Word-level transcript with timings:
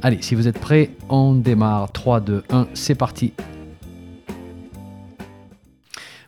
Allez, 0.00 0.22
si 0.22 0.36
vous 0.36 0.46
êtes 0.46 0.60
prêts, 0.60 0.92
on 1.08 1.34
démarre. 1.34 1.90
3, 1.90 2.20
2, 2.20 2.44
1, 2.50 2.68
c'est 2.72 2.94
parti. 2.94 3.32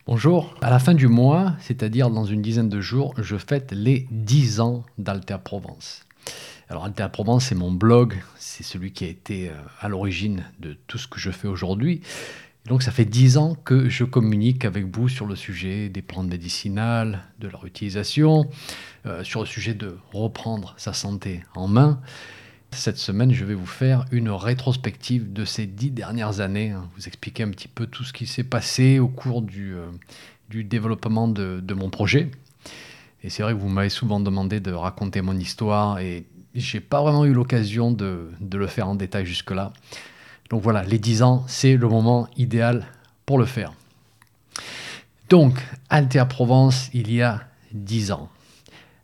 Bonjour, 0.07 0.57
à 0.61 0.71
la 0.71 0.81
fin 0.81 0.93
du 0.93 1.07
mois, 1.07 1.55
c'est-à-dire 1.61 2.11
dans 2.11 2.25
une 2.25 2.43
dizaine 2.43 2.69
de 2.69 2.80
jours, 2.80 3.15
je 3.17 3.37
fête 3.37 3.71
les 3.71 4.09
10 4.11 4.59
ans 4.59 4.83
d'Alter 4.99 5.37
Provence. 5.45 6.05
Alors 6.69 6.85
Alter 6.85 7.07
Provence, 7.13 7.45
c'est 7.45 7.55
mon 7.55 7.71
blog, 7.71 8.17
c'est 8.41 8.65
celui 8.65 8.91
qui 8.91 9.05
a 9.05 9.09
été 9.09 9.51
euh, 9.51 9.53
à 9.80 9.89
l'origine 9.89 10.43
de 10.59 10.77
tout 10.89 10.99
ce 10.99 11.07
que 11.07 11.21
je 11.21 11.30
fais 11.30 11.47
aujourd'hui. 11.47 12.01
Donc 12.66 12.83
ça 12.83 12.91
fait 12.91 13.05
10 13.05 13.37
ans 13.37 13.55
que 13.55 13.89
je 13.89 14.02
communique 14.02 14.65
avec 14.65 14.85
vous 14.85 15.09
sur 15.09 15.27
le 15.27 15.37
sujet 15.37 15.89
des 15.89 16.02
plantes 16.02 16.29
médicinales, 16.29 17.23
de 17.39 17.47
leur 17.47 17.65
utilisation, 17.66 18.51
euh, 19.07 19.23
sur 19.23 19.39
le 19.39 19.47
sujet 19.47 19.75
de 19.75 19.97
reprendre 20.13 20.75
sa 20.77 20.93
santé 20.93 21.45
en 21.55 21.69
main. 21.69 22.01
Cette 22.73 22.98
semaine, 22.98 23.33
je 23.33 23.45
vais 23.45 23.55
vous 23.55 23.66
faire 23.66 24.05
une 24.12 24.30
rétrospective 24.30 25.33
de 25.33 25.45
ces 25.45 25.66
dix 25.66 25.91
dernières 25.91 26.41
années, 26.41 26.70
hein. 26.70 26.88
vous 26.96 27.09
expliquer 27.09 27.43
un 27.43 27.51
petit 27.51 27.69
peu 27.69 27.87
tout 27.87 28.05
ce 28.05 28.12
qui 28.12 28.27
s'est 28.27 28.45
passé 28.45 29.01
au 29.01 29.09
cours 29.09 29.43
du, 29.43 29.74
euh, 29.74 29.87
développement 30.51 31.29
de, 31.29 31.74
mon 31.74 31.90
projet. 31.90 32.30
Et 33.23 33.29
c'est 33.29 33.43
vrai 33.43 33.54
que 33.54 33.59
vous 33.59 33.68
m'avez 33.68 33.90
souvent 33.90 34.21
demandé 34.21 34.60
de 34.60 34.73
raconter 34.73 35.21
mon 35.21 35.37
histoire 35.37 35.99
et 35.99 36.24
j'ai 36.54 36.80
pas 36.80 37.02
vraiment 37.02 37.24
eu 37.24 37.32
l'occasion 37.32 37.90
de, 37.93 38.30
de, 38.40 38.57
le 38.57 38.66
faire 38.66 38.88
en 38.88 38.95
détail 38.95 39.27
jusque-là. 39.27 39.73
Donc 40.49 40.62
voilà, 40.62 40.82
les 40.84 40.99
dix 40.99 41.23
ans, 41.23 41.45
c'est 41.49 41.77
le 41.77 41.88
moment 41.88 42.29
idéal 42.37 42.87
pour 43.27 43.38
le 43.38 43.46
faire. 43.46 43.73
Donc, 45.29 45.60
Altea 45.90 46.24
Provence, 46.24 46.88
il 46.93 47.12
y 47.12 47.23
a 47.23 47.43
dix 47.73 48.10
ans. 48.10 48.29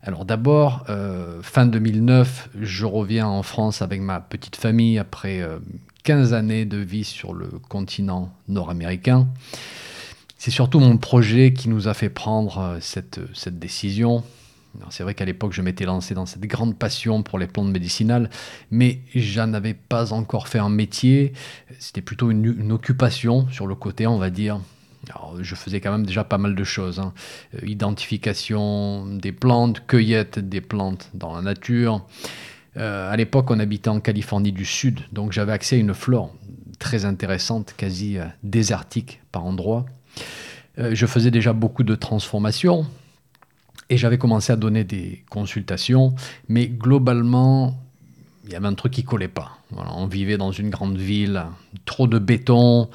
Alors 0.06 0.24
d'abord, 0.24 0.84
euh, 0.88 1.42
fin 1.42 1.66
2009, 1.66 2.50
je 2.60 2.86
reviens 2.86 3.26
en 3.26 3.42
France 3.42 3.82
avec 3.82 4.00
ma 4.00 4.20
petite 4.20 4.54
famille 4.54 5.00
après 5.00 5.44
15 6.04 6.32
euh, 6.32 6.36
années 6.36 6.64
de 6.64 6.76
vie 6.76 7.02
sur 7.02 7.34
le 7.34 7.48
continent 7.68 8.32
nord-américain. 8.46 9.26
C'est 10.38 10.52
surtout 10.52 10.78
mon 10.78 10.96
projet 10.96 11.52
qui 11.52 11.68
nous 11.68 11.88
a 11.88 11.94
fait 11.94 12.08
prendre 12.08 12.58
euh, 12.58 12.78
cette, 12.80 13.18
décision. 13.48 14.22
C'est 14.90 15.02
vrai 15.02 15.14
qu'à 15.14 15.24
l'époque, 15.24 15.52
je 15.52 15.62
m'étais 15.62 15.86
lancé 15.86 16.14
dans 16.14 16.26
cette 16.26 16.42
grande 16.42 16.78
passion 16.78 17.24
pour 17.24 17.40
les 17.40 17.48
plantes 17.48 17.72
médicinales, 17.72 18.30
mais 18.70 19.00
j'en 19.12 19.54
avais 19.54 19.74
pas 19.74 20.12
encore 20.12 20.46
fait 20.46 20.60
un 20.60 20.68
métier. 20.68 21.32
C'était 21.80 22.02
plutôt 22.02 22.30
une 22.30 22.70
occupation 22.70 23.48
sur 23.50 23.66
le 23.66 23.74
côté, 23.74 24.06
on 24.06 24.18
va 24.18 24.30
dire 24.30 24.60
je 25.40 25.54
faisais 25.54 25.80
quand 25.80 25.92
même 25.92 26.06
déjà 26.06 26.24
pas 26.24 26.38
mal 26.38 26.54
de 26.54 26.64
choses. 26.64 26.98
Hein. 26.98 27.12
Euh, 27.54 27.66
identification 27.66 29.06
des 29.06 29.32
plantes, 29.32 29.86
cueillette 29.86 30.38
des 30.38 30.60
plantes 30.60 31.10
dans 31.14 31.34
la 31.34 31.42
nature. 31.42 32.06
Euh, 32.76 33.10
à 33.10 33.16
l'époque, 33.16 33.50
on 33.50 33.58
habitait 33.58 33.88
en 33.88 34.00
Californie 34.00 34.52
du 34.52 34.64
Sud, 34.64 35.00
donc 35.12 35.32
j'avais 35.32 35.52
accès 35.52 35.76
à 35.76 35.78
une 35.78 35.94
flore 35.94 36.34
très 36.78 37.04
intéressante, 37.04 37.74
quasi 37.76 38.18
euh, 38.18 38.26
désertique 38.42 39.20
par 39.32 39.44
endroits. 39.44 39.86
je 40.78 41.06
faisais 41.06 41.30
déjà 41.30 41.54
beaucoup 41.54 41.84
de 41.84 41.94
transformations 41.94 42.84
et 43.88 43.96
j'avais 43.96 44.18
commencé 44.18 44.52
à 44.52 44.56
donner 44.56 44.84
des 44.84 45.24
consultations, 45.30 46.14
mais 46.48 46.66
globalement, 46.66 47.78
il 48.44 48.52
y 48.52 48.56
avait 48.56 48.66
un 48.66 48.74
truc 48.74 48.92
qui 48.92 49.04
collait 49.04 49.28
pas. 49.28 49.58
on 49.74 50.06
vivait 50.06 50.36
dans 50.36 50.52
une 50.52 50.70
grande 50.70 50.98
ville, 50.98 51.46
trop 51.84 52.06
de 52.06 52.18
béton, 52.18 52.90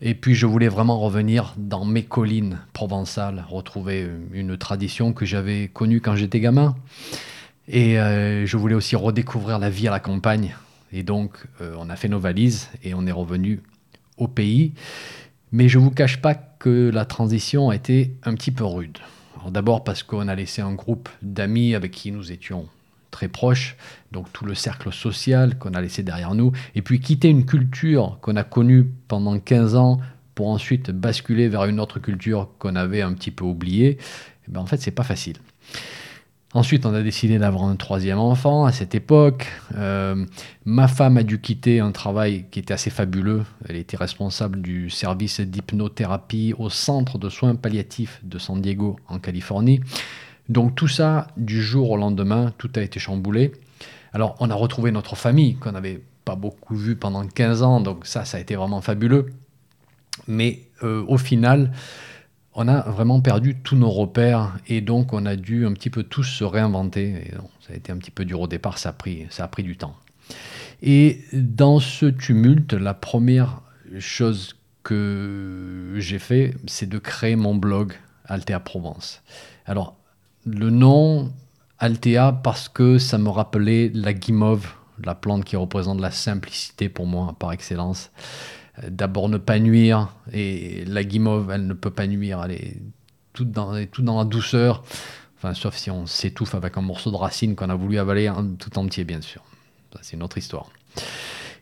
et 0.00 0.14
puis 0.14 0.34
je 0.34 0.46
voulais 0.46 0.68
vraiment 0.68 0.98
revenir 1.00 1.54
dans 1.56 1.84
mes 1.84 2.04
collines 2.04 2.58
provençales, 2.72 3.44
retrouver 3.48 4.08
une 4.32 4.56
tradition 4.56 5.12
que 5.12 5.26
j'avais 5.26 5.68
connue 5.68 6.00
quand 6.00 6.14
j'étais 6.14 6.40
gamin. 6.40 6.76
Et 7.66 7.98
euh, 7.98 8.46
je 8.46 8.56
voulais 8.56 8.74
aussi 8.74 8.96
redécouvrir 8.96 9.58
la 9.58 9.70
vie 9.70 9.88
à 9.88 9.90
la 9.90 10.00
campagne. 10.00 10.54
Et 10.92 11.02
donc 11.02 11.44
euh, 11.60 11.74
on 11.78 11.90
a 11.90 11.96
fait 11.96 12.08
nos 12.08 12.20
valises 12.20 12.70
et 12.84 12.94
on 12.94 13.06
est 13.06 13.12
revenu 13.12 13.60
au 14.16 14.28
pays. 14.28 14.72
Mais 15.50 15.68
je 15.68 15.78
ne 15.78 15.84
vous 15.84 15.90
cache 15.90 16.20
pas 16.20 16.34
que 16.34 16.90
la 16.92 17.04
transition 17.04 17.70
a 17.70 17.76
été 17.76 18.14
un 18.22 18.34
petit 18.34 18.50
peu 18.50 18.64
rude. 18.64 18.98
D'abord 19.50 19.84
parce 19.84 20.02
qu'on 20.02 20.28
a 20.28 20.34
laissé 20.34 20.62
un 20.62 20.74
groupe 20.74 21.08
d'amis 21.22 21.74
avec 21.74 21.92
qui 21.92 22.12
nous 22.12 22.32
étions 22.32 22.68
très 23.10 23.28
proche, 23.28 23.76
donc 24.12 24.32
tout 24.32 24.44
le 24.44 24.54
cercle 24.54 24.92
social 24.92 25.58
qu'on 25.58 25.70
a 25.74 25.80
laissé 25.80 26.02
derrière 26.02 26.34
nous, 26.34 26.52
et 26.74 26.82
puis 26.82 27.00
quitter 27.00 27.28
une 27.28 27.46
culture 27.46 28.18
qu'on 28.20 28.36
a 28.36 28.44
connue 28.44 28.90
pendant 29.08 29.38
15 29.38 29.76
ans 29.76 30.00
pour 30.34 30.48
ensuite 30.48 30.90
basculer 30.90 31.48
vers 31.48 31.64
une 31.64 31.80
autre 31.80 31.98
culture 31.98 32.48
qu'on 32.58 32.76
avait 32.76 33.02
un 33.02 33.12
petit 33.12 33.30
peu 33.30 33.44
oubliée, 33.44 33.98
eh 34.46 34.50
ben 34.50 34.60
en 34.60 34.66
fait 34.66 34.80
c'est 34.80 34.92
pas 34.92 35.02
facile. 35.02 35.36
Ensuite, 36.54 36.86
on 36.86 36.94
a 36.94 37.02
décidé 37.02 37.38
d'avoir 37.38 37.64
un 37.64 37.76
troisième 37.76 38.18
enfant 38.18 38.64
à 38.64 38.72
cette 38.72 38.94
époque. 38.94 39.46
Euh, 39.76 40.24
ma 40.64 40.88
femme 40.88 41.18
a 41.18 41.22
dû 41.22 41.42
quitter 41.42 41.80
un 41.80 41.92
travail 41.92 42.46
qui 42.50 42.58
était 42.58 42.72
assez 42.72 42.88
fabuleux. 42.88 43.42
Elle 43.68 43.76
était 43.76 43.98
responsable 43.98 44.62
du 44.62 44.88
service 44.88 45.40
d'hypnothérapie 45.40 46.54
au 46.58 46.70
centre 46.70 47.18
de 47.18 47.28
soins 47.28 47.54
palliatifs 47.54 48.20
de 48.24 48.38
San 48.38 48.62
Diego 48.62 48.96
en 49.08 49.18
Californie. 49.18 49.80
Donc 50.48 50.74
tout 50.74 50.88
ça, 50.88 51.28
du 51.36 51.62
jour 51.62 51.90
au 51.90 51.96
lendemain, 51.96 52.52
tout 52.58 52.70
a 52.76 52.80
été 52.80 52.98
chamboulé. 52.98 53.52
Alors 54.12 54.36
on 54.40 54.50
a 54.50 54.54
retrouvé 54.54 54.90
notre 54.90 55.16
famille 55.16 55.56
qu'on 55.56 55.72
n'avait 55.72 56.00
pas 56.24 56.36
beaucoup 56.36 56.74
vue 56.74 56.96
pendant 56.96 57.26
15 57.26 57.62
ans, 57.62 57.80
donc 57.80 58.06
ça, 58.06 58.24
ça 58.24 58.38
a 58.38 58.40
été 58.40 58.56
vraiment 58.56 58.80
fabuleux. 58.80 59.26
Mais 60.26 60.62
euh, 60.82 61.04
au 61.06 61.18
final, 61.18 61.72
on 62.54 62.66
a 62.66 62.80
vraiment 62.90 63.20
perdu 63.20 63.56
tous 63.62 63.76
nos 63.76 63.90
repères 63.90 64.58
et 64.66 64.80
donc 64.80 65.12
on 65.12 65.26
a 65.26 65.36
dû 65.36 65.66
un 65.66 65.72
petit 65.72 65.90
peu 65.90 66.02
tous 66.02 66.24
se 66.24 66.44
réinventer. 66.44 67.30
ça 67.60 67.72
a 67.72 67.76
été 67.76 67.92
un 67.92 67.98
petit 67.98 68.10
peu 68.10 68.24
dur 68.24 68.40
au 68.40 68.48
départ, 68.48 68.78
ça 68.78 68.90
a 68.90 68.92
pris, 68.92 69.26
ça 69.30 69.44
a 69.44 69.48
pris 69.48 69.62
du 69.62 69.76
temps. 69.76 69.94
Et 70.82 71.20
dans 71.32 71.80
ce 71.80 72.06
tumulte, 72.06 72.74
la 72.74 72.94
première 72.94 73.62
chose 73.98 74.56
que 74.82 75.94
j'ai 75.98 76.18
fait, 76.18 76.54
c'est 76.66 76.88
de 76.88 76.98
créer 76.98 77.36
mon 77.36 77.54
blog 77.54 77.92
Altea 78.24 78.60
Provence. 78.60 79.22
Alors, 79.66 79.96
le 80.46 80.70
nom 80.70 81.32
Altea 81.78 82.32
parce 82.42 82.68
que 82.68 82.98
ça 82.98 83.18
me 83.18 83.28
rappelait 83.28 83.90
la 83.94 84.12
guimauve, 84.12 84.68
la 85.04 85.14
plante 85.14 85.44
qui 85.44 85.56
représente 85.56 86.00
la 86.00 86.10
simplicité 86.10 86.88
pour 86.88 87.06
moi 87.06 87.34
par 87.38 87.52
excellence. 87.52 88.10
Euh, 88.82 88.90
d'abord 88.90 89.28
ne 89.28 89.38
pas 89.38 89.58
nuire, 89.58 90.08
et 90.32 90.84
la 90.86 91.04
guimauve, 91.04 91.50
elle 91.50 91.66
ne 91.66 91.74
peut 91.74 91.90
pas 91.90 92.06
nuire, 92.06 92.42
elle 92.44 92.52
est 92.52 92.76
toute 93.32 93.52
dans, 93.52 93.74
dans 94.00 94.18
la 94.18 94.24
douceur, 94.24 94.82
enfin, 95.36 95.54
sauf 95.54 95.76
si 95.76 95.90
on 95.90 96.06
s'étouffe 96.06 96.54
avec 96.54 96.76
un 96.76 96.82
morceau 96.82 97.10
de 97.10 97.16
racine 97.16 97.54
qu'on 97.54 97.70
a 97.70 97.76
voulu 97.76 97.98
avaler 97.98 98.30
tout 98.58 98.76
entier, 98.78 99.04
bien 99.04 99.20
sûr. 99.20 99.42
c'est 100.02 100.16
une 100.16 100.22
autre 100.22 100.38
histoire. 100.38 100.70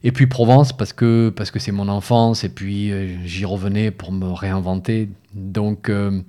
Et 0.04 0.12
puis 0.12 0.26
Provence, 0.26 0.72
parce 0.72 0.92
que 0.92 1.30
parce 1.34 1.50
que 1.50 1.58
c'est 1.58 1.72
mon 1.72 1.88
enfance, 1.88 2.44
et 2.44 2.48
puis 2.48 2.92
euh, 2.92 3.16
j'y 3.24 3.44
revenais 3.44 3.90
pour 3.90 4.12
me 4.12 4.26
réinventer. 4.26 5.08
Donc 5.34 5.88
euh, 5.88 6.20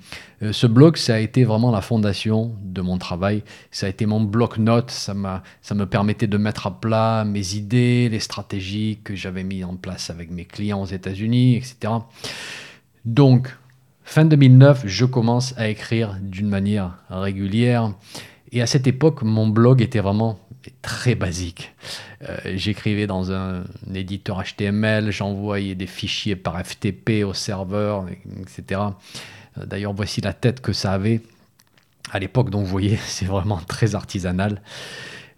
euh, 0.42 0.52
ce 0.52 0.68
blog, 0.68 0.98
ça 0.98 1.16
a 1.16 1.20
été 1.20 1.44
vraiment 1.44 1.72
la 1.72 1.82
fondation 1.82 2.56
de 2.64 2.82
mon 2.82 2.98
travail. 2.98 3.44
Ça 3.72 3.86
a 3.86 3.90
été 3.90 4.06
mon 4.06 4.22
bloc-notes. 4.22 4.92
Ça, 4.92 5.16
ça 5.62 5.76
me 5.76 5.86
permettait 5.86 6.28
de 6.28 6.38
mettre 6.38 6.68
à 6.68 6.80
plat 6.80 7.24
mes 7.26 7.56
idées, 7.56 8.10
les 8.10 8.20
stratégies 8.20 9.00
que 9.04 9.16
j'avais 9.16 9.44
mis 9.44 9.64
en 9.64 9.76
place 9.76 10.10
avec 10.10 10.32
mes 10.32 10.46
clients 10.46 10.82
aux 10.82 10.88
États-Unis, 10.88 11.56
etc. 11.58 11.94
Donc, 13.06 13.56
fin 14.04 14.26
2009, 14.26 14.84
je 14.86 15.06
commence 15.06 15.54
à 15.58 15.70
écrire 15.70 16.18
d'une 16.22 16.50
manière 16.50 16.98
régulière. 17.10 17.94
Et 18.52 18.62
à 18.62 18.68
cette 18.68 18.88
époque, 18.88 19.24
mon 19.24 19.48
blog 19.48 19.82
était 19.82 20.00
vraiment 20.00 20.40
très 20.82 21.16
basique. 21.16 21.74
Euh, 22.28 22.38
j'écrivais 22.56 23.08
dans 23.08 23.32
un, 23.32 23.64
éditeur 23.94 24.44
HTML, 24.44 25.12
j'envoyais 25.12 25.76
des 25.76 25.88
fichiers 25.88 26.36
par 26.36 26.64
FTP 26.64 27.24
au 27.26 27.34
serveur, 27.34 28.06
etc. 28.42 28.82
Euh, 29.58 29.66
d'ailleurs, 29.66 29.94
voici 29.94 30.22
la 30.22 30.34
tête 30.34 30.62
que 30.62 30.74
ça 30.74 30.94
avait 30.94 31.22
à 32.12 32.20
l'époque. 32.20 32.50
Donc, 32.50 32.66
vous 32.66 32.72
voyez, 32.72 32.98
c'est 33.06 33.26
vraiment 33.26 33.58
très 33.58 33.96
artisanal. 33.96 34.62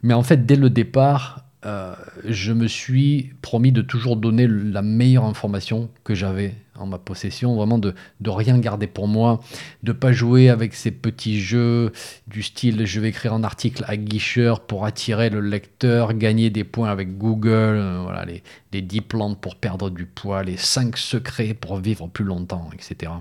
Mais 0.03 0.13
en 0.13 0.23
fait, 0.23 0.45
dès 0.45 0.55
le 0.55 0.69
départ, 0.69 1.43
euh, 1.65 1.94
je 2.23 2.53
me 2.53 2.67
suis 2.67 3.33
promis 3.41 3.73
de 3.73 3.81
toujours 3.81 4.15
donner 4.15 4.47
la 4.47 4.81
meilleure 4.81 5.25
information 5.25 5.89
que 6.06 6.15
j'avais 6.15 6.56
en 6.77 6.85
ma 6.85 6.97
possession, 6.97 7.53
vraiment 7.56 7.77
de, 7.77 7.94
de 8.21 8.29
rien 8.29 8.57
garder 8.59 8.88
pour 8.88 9.09
moi, 9.09 9.41
de 9.83 9.91
pas 9.91 10.13
jouer 10.13 10.47
avec 10.47 10.73
ces 10.73 10.91
petits 10.91 11.41
jeux 11.41 11.91
du 12.27 12.44
style 12.44 12.85
je 12.85 13.01
vais 13.01 13.09
écrire 13.09 13.33
un 13.33 13.44
article 13.44 13.83
à 13.88 13.97
guicheur 13.97 14.61
pour 14.61 14.85
attirer 14.85 15.29
le 15.29 15.41
lecteur, 15.41 16.13
gagner 16.13 16.50
des 16.50 16.63
points 16.63 16.89
avec 16.89 17.17
Google, 17.17 17.50
euh, 17.50 18.00
voilà, 18.03 18.23
les, 18.23 18.41
les 18.71 18.81
10 18.81 19.01
plantes 19.01 19.41
pour 19.41 19.57
perdre 19.57 19.89
du 19.89 20.06
poids, 20.06 20.44
les 20.44 20.56
5 20.56 20.95
secrets 20.97 21.53
pour 21.53 21.75
vivre 21.77 22.07
plus 22.07 22.23
longtemps, 22.23 22.69
etc. 22.73 23.11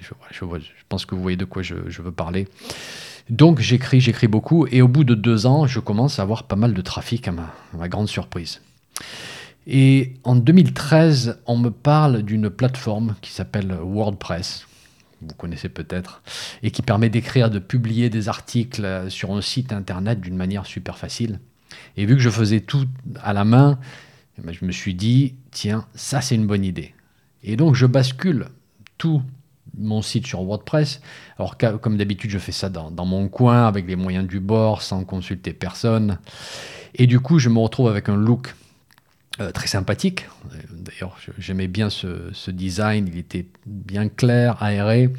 Je, 0.00 0.44
pense 0.88 1.06
que 1.06 1.14
vous 1.14 1.22
voyez 1.22 1.36
de 1.36 1.44
quoi 1.44 1.62
je, 1.62 1.74
veux 1.74 2.12
parler. 2.12 2.48
Donc 3.30 3.60
j'écris, 3.60 4.00
j'écris 4.00 4.28
beaucoup, 4.28 4.66
et 4.70 4.82
au 4.82 4.88
bout 4.88 5.04
de 5.04 5.14
deux 5.14 5.46
ans, 5.46 5.66
je 5.66 5.80
commence 5.80 6.18
à 6.18 6.22
avoir 6.22 6.44
pas 6.44 6.56
mal 6.56 6.74
de 6.74 6.80
trafic 6.80 7.28
à 7.28 7.32
ma, 7.32 7.88
grande 7.88 8.08
surprise. 8.08 8.60
Et 9.66 10.14
en 10.24 10.34
2013, 10.34 11.40
on 11.46 11.58
me 11.58 11.70
parle 11.70 12.22
d'une 12.22 12.48
plateforme 12.48 13.16
qui 13.20 13.32
s'appelle 13.32 13.76
WordPress, 13.82 14.66
vous 15.20 15.34
connaissez 15.34 15.68
peut-être, 15.68 16.22
et 16.62 16.70
qui 16.70 16.80
permet 16.80 17.10
d'écrire, 17.10 17.50
de 17.50 17.58
publier 17.58 18.08
des 18.08 18.28
articles 18.28 19.10
sur 19.10 19.32
un 19.32 19.42
site 19.42 19.72
internet 19.72 20.20
d'une 20.20 20.36
manière 20.36 20.64
super 20.64 20.96
facile. 20.96 21.38
Et 21.96 22.06
vu 22.06 22.14
que 22.16 22.22
je 22.22 22.30
faisais 22.30 22.60
tout 22.60 22.86
à 23.22 23.32
la 23.32 23.44
main, 23.44 23.78
eh 24.38 24.42
ben, 24.42 24.52
je 24.52 24.64
me 24.64 24.72
suis 24.72 24.94
dit, 24.94 25.34
tiens, 25.50 25.86
ça 25.94 26.20
c'est 26.20 26.34
une 26.34 26.46
bonne 26.46 26.64
idée. 26.64 26.94
Et 27.42 27.56
donc 27.56 27.74
je 27.74 27.86
bascule 27.86 28.46
tout 28.96 29.22
mon 29.78 30.02
site 30.02 30.26
sur 30.26 30.42
WordPress. 30.42 31.00
Alors 31.38 31.56
comme 31.56 31.96
d'habitude, 31.96 32.30
je 32.30 32.38
fais 32.38 32.52
ça 32.52 32.68
dans, 32.68 33.06
mon 33.06 33.28
coin 33.28 33.66
avec 33.66 33.86
les 33.86 33.96
moyens 33.96 34.26
du 34.26 34.40
bord, 34.40 34.82
sans 34.82 35.04
consulter 35.04 35.52
personne. 35.52 36.18
Et 36.94 37.06
du 37.06 37.20
coup, 37.20 37.38
je 37.38 37.48
me 37.48 37.58
retrouve 37.58 37.88
avec 37.88 38.08
un 38.08 38.16
look 38.16 38.54
euh, 39.40 39.52
très 39.52 39.68
sympathique. 39.68 40.26
D'ailleurs, 40.72 41.16
j'aimais 41.38 41.68
bien 41.68 41.90
ce, 41.90 42.50
design, 42.50 43.08
il 43.08 43.18
était 43.18 43.46
bien 43.66 44.08
clair, 44.08 44.60
aéré. 44.62 45.10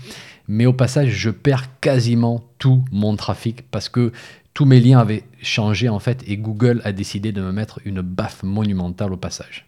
Mais 0.48 0.66
au 0.66 0.74
passage, 0.74 1.10
je 1.10 1.30
perds 1.30 1.80
quasiment 1.80 2.44
tout 2.58 2.84
mon 2.92 3.16
trafic 3.16 3.70
parce 3.70 3.88
que 3.88 4.12
tous 4.54 4.66
mes 4.66 4.82
liens 4.82 5.00
avaient 5.00 5.24
changé 5.42 5.88
en 5.88 6.00
fait 6.00 6.24
et 6.28 6.36
Google 6.36 6.82
a 6.84 6.92
décidé 6.92 7.32
de 7.32 7.42
me 7.42 7.52
mettre 7.52 7.80
une 7.86 8.02
baffe 8.02 8.44
monumentale 8.44 9.14
au 9.14 9.18
passage. 9.18 9.68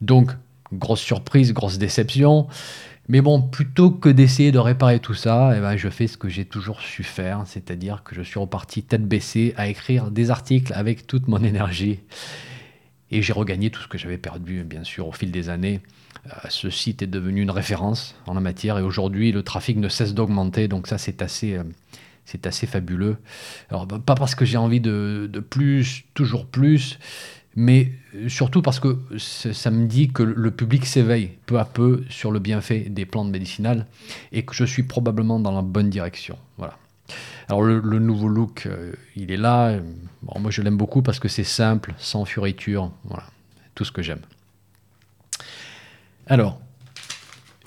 Donc, 0.00 0.30
grosse 0.72 1.00
surprise, 1.00 1.52
grosse 1.52 1.78
déception. 1.78 2.48
Mais 3.08 3.20
bon, 3.20 3.42
plutôt 3.42 3.90
que 3.90 4.08
d'essayer 4.08 4.52
de 4.52 4.58
réparer 4.58 5.00
tout 5.00 5.14
ça, 5.14 5.52
eh 5.56 5.60
ben, 5.60 5.76
je 5.76 5.88
fais 5.88 6.06
ce 6.06 6.16
que 6.16 6.28
j'ai 6.28 6.44
toujours 6.44 6.80
su 6.80 7.02
faire, 7.02 7.42
c'est-à-dire 7.46 8.02
que 8.04 8.14
je 8.14 8.22
suis 8.22 8.38
reparti 8.38 8.84
tête 8.84 9.06
baissée 9.06 9.54
à 9.56 9.66
écrire 9.68 10.10
des 10.10 10.30
articles 10.30 10.72
avec 10.72 11.06
toute 11.06 11.26
mon 11.26 11.42
énergie. 11.42 11.98
Et 13.10 13.20
j'ai 13.20 13.32
regagné 13.32 13.70
tout 13.70 13.82
ce 13.82 13.88
que 13.88 13.98
j'avais 13.98 14.18
perdu, 14.18 14.62
bien 14.64 14.84
sûr, 14.84 15.08
au 15.08 15.12
fil 15.12 15.30
des 15.32 15.48
années. 15.48 15.80
Euh, 16.26 16.30
ce 16.48 16.70
site 16.70 17.02
est 17.02 17.08
devenu 17.08 17.42
une 17.42 17.50
référence 17.50 18.14
en 18.26 18.34
la 18.34 18.40
matière 18.40 18.78
et 18.78 18.82
aujourd'hui, 18.82 19.32
le 19.32 19.42
trafic 19.42 19.76
ne 19.76 19.88
cesse 19.88 20.14
d'augmenter, 20.14 20.68
donc 20.68 20.86
ça, 20.86 20.96
c'est 20.96 21.20
assez, 21.20 21.56
euh, 21.56 21.64
c'est 22.24 22.46
assez 22.46 22.66
fabuleux. 22.68 23.16
Alors, 23.68 23.88
pas 23.88 24.14
parce 24.14 24.36
que 24.36 24.44
j'ai 24.44 24.56
envie 24.56 24.80
de 24.80 25.28
plus, 25.50 26.04
toujours 26.14 26.46
plus, 26.46 26.98
mais 27.54 27.92
euh, 28.14 28.28
surtout 28.28 28.62
parce 28.62 28.80
que 28.80 28.98
ça 29.18 29.70
me 29.70 29.86
dit 29.86 30.10
que 30.10 30.22
le 30.22 30.50
public 30.50 30.86
s'éveille 30.86 31.32
peu 31.46 31.58
à 31.58 31.64
peu 31.64 32.04
sur 32.08 32.30
le 32.30 32.38
bienfait 32.38 32.80
des 32.80 33.04
plantes 33.04 33.30
médicinales 33.30 33.86
et 34.32 34.44
que 34.44 34.54
je 34.54 34.64
suis 34.64 34.82
probablement 34.82 35.38
dans 35.38 35.52
la 35.52 35.62
bonne 35.62 35.90
direction. 35.90 36.38
Voilà. 36.58 36.78
Alors 37.48 37.62
le, 37.62 37.80
nouveau 37.98 38.28
look, 38.28 38.66
euh, 38.66 38.92
il 39.16 39.30
est 39.30 39.36
là. 39.36 39.78
moi 40.22 40.50
je 40.50 40.62
l'aime 40.62 40.76
beaucoup 40.76 41.02
parce 41.02 41.18
que 41.18 41.28
c'est 41.28 41.44
simple, 41.44 41.94
sans 41.98 42.24
furiture. 42.24 42.90
Voilà, 43.04 43.24
tout 43.74 43.84
ce 43.84 43.92
que 43.92 44.02
j'aime. 44.02 44.20
Alors, 46.26 46.60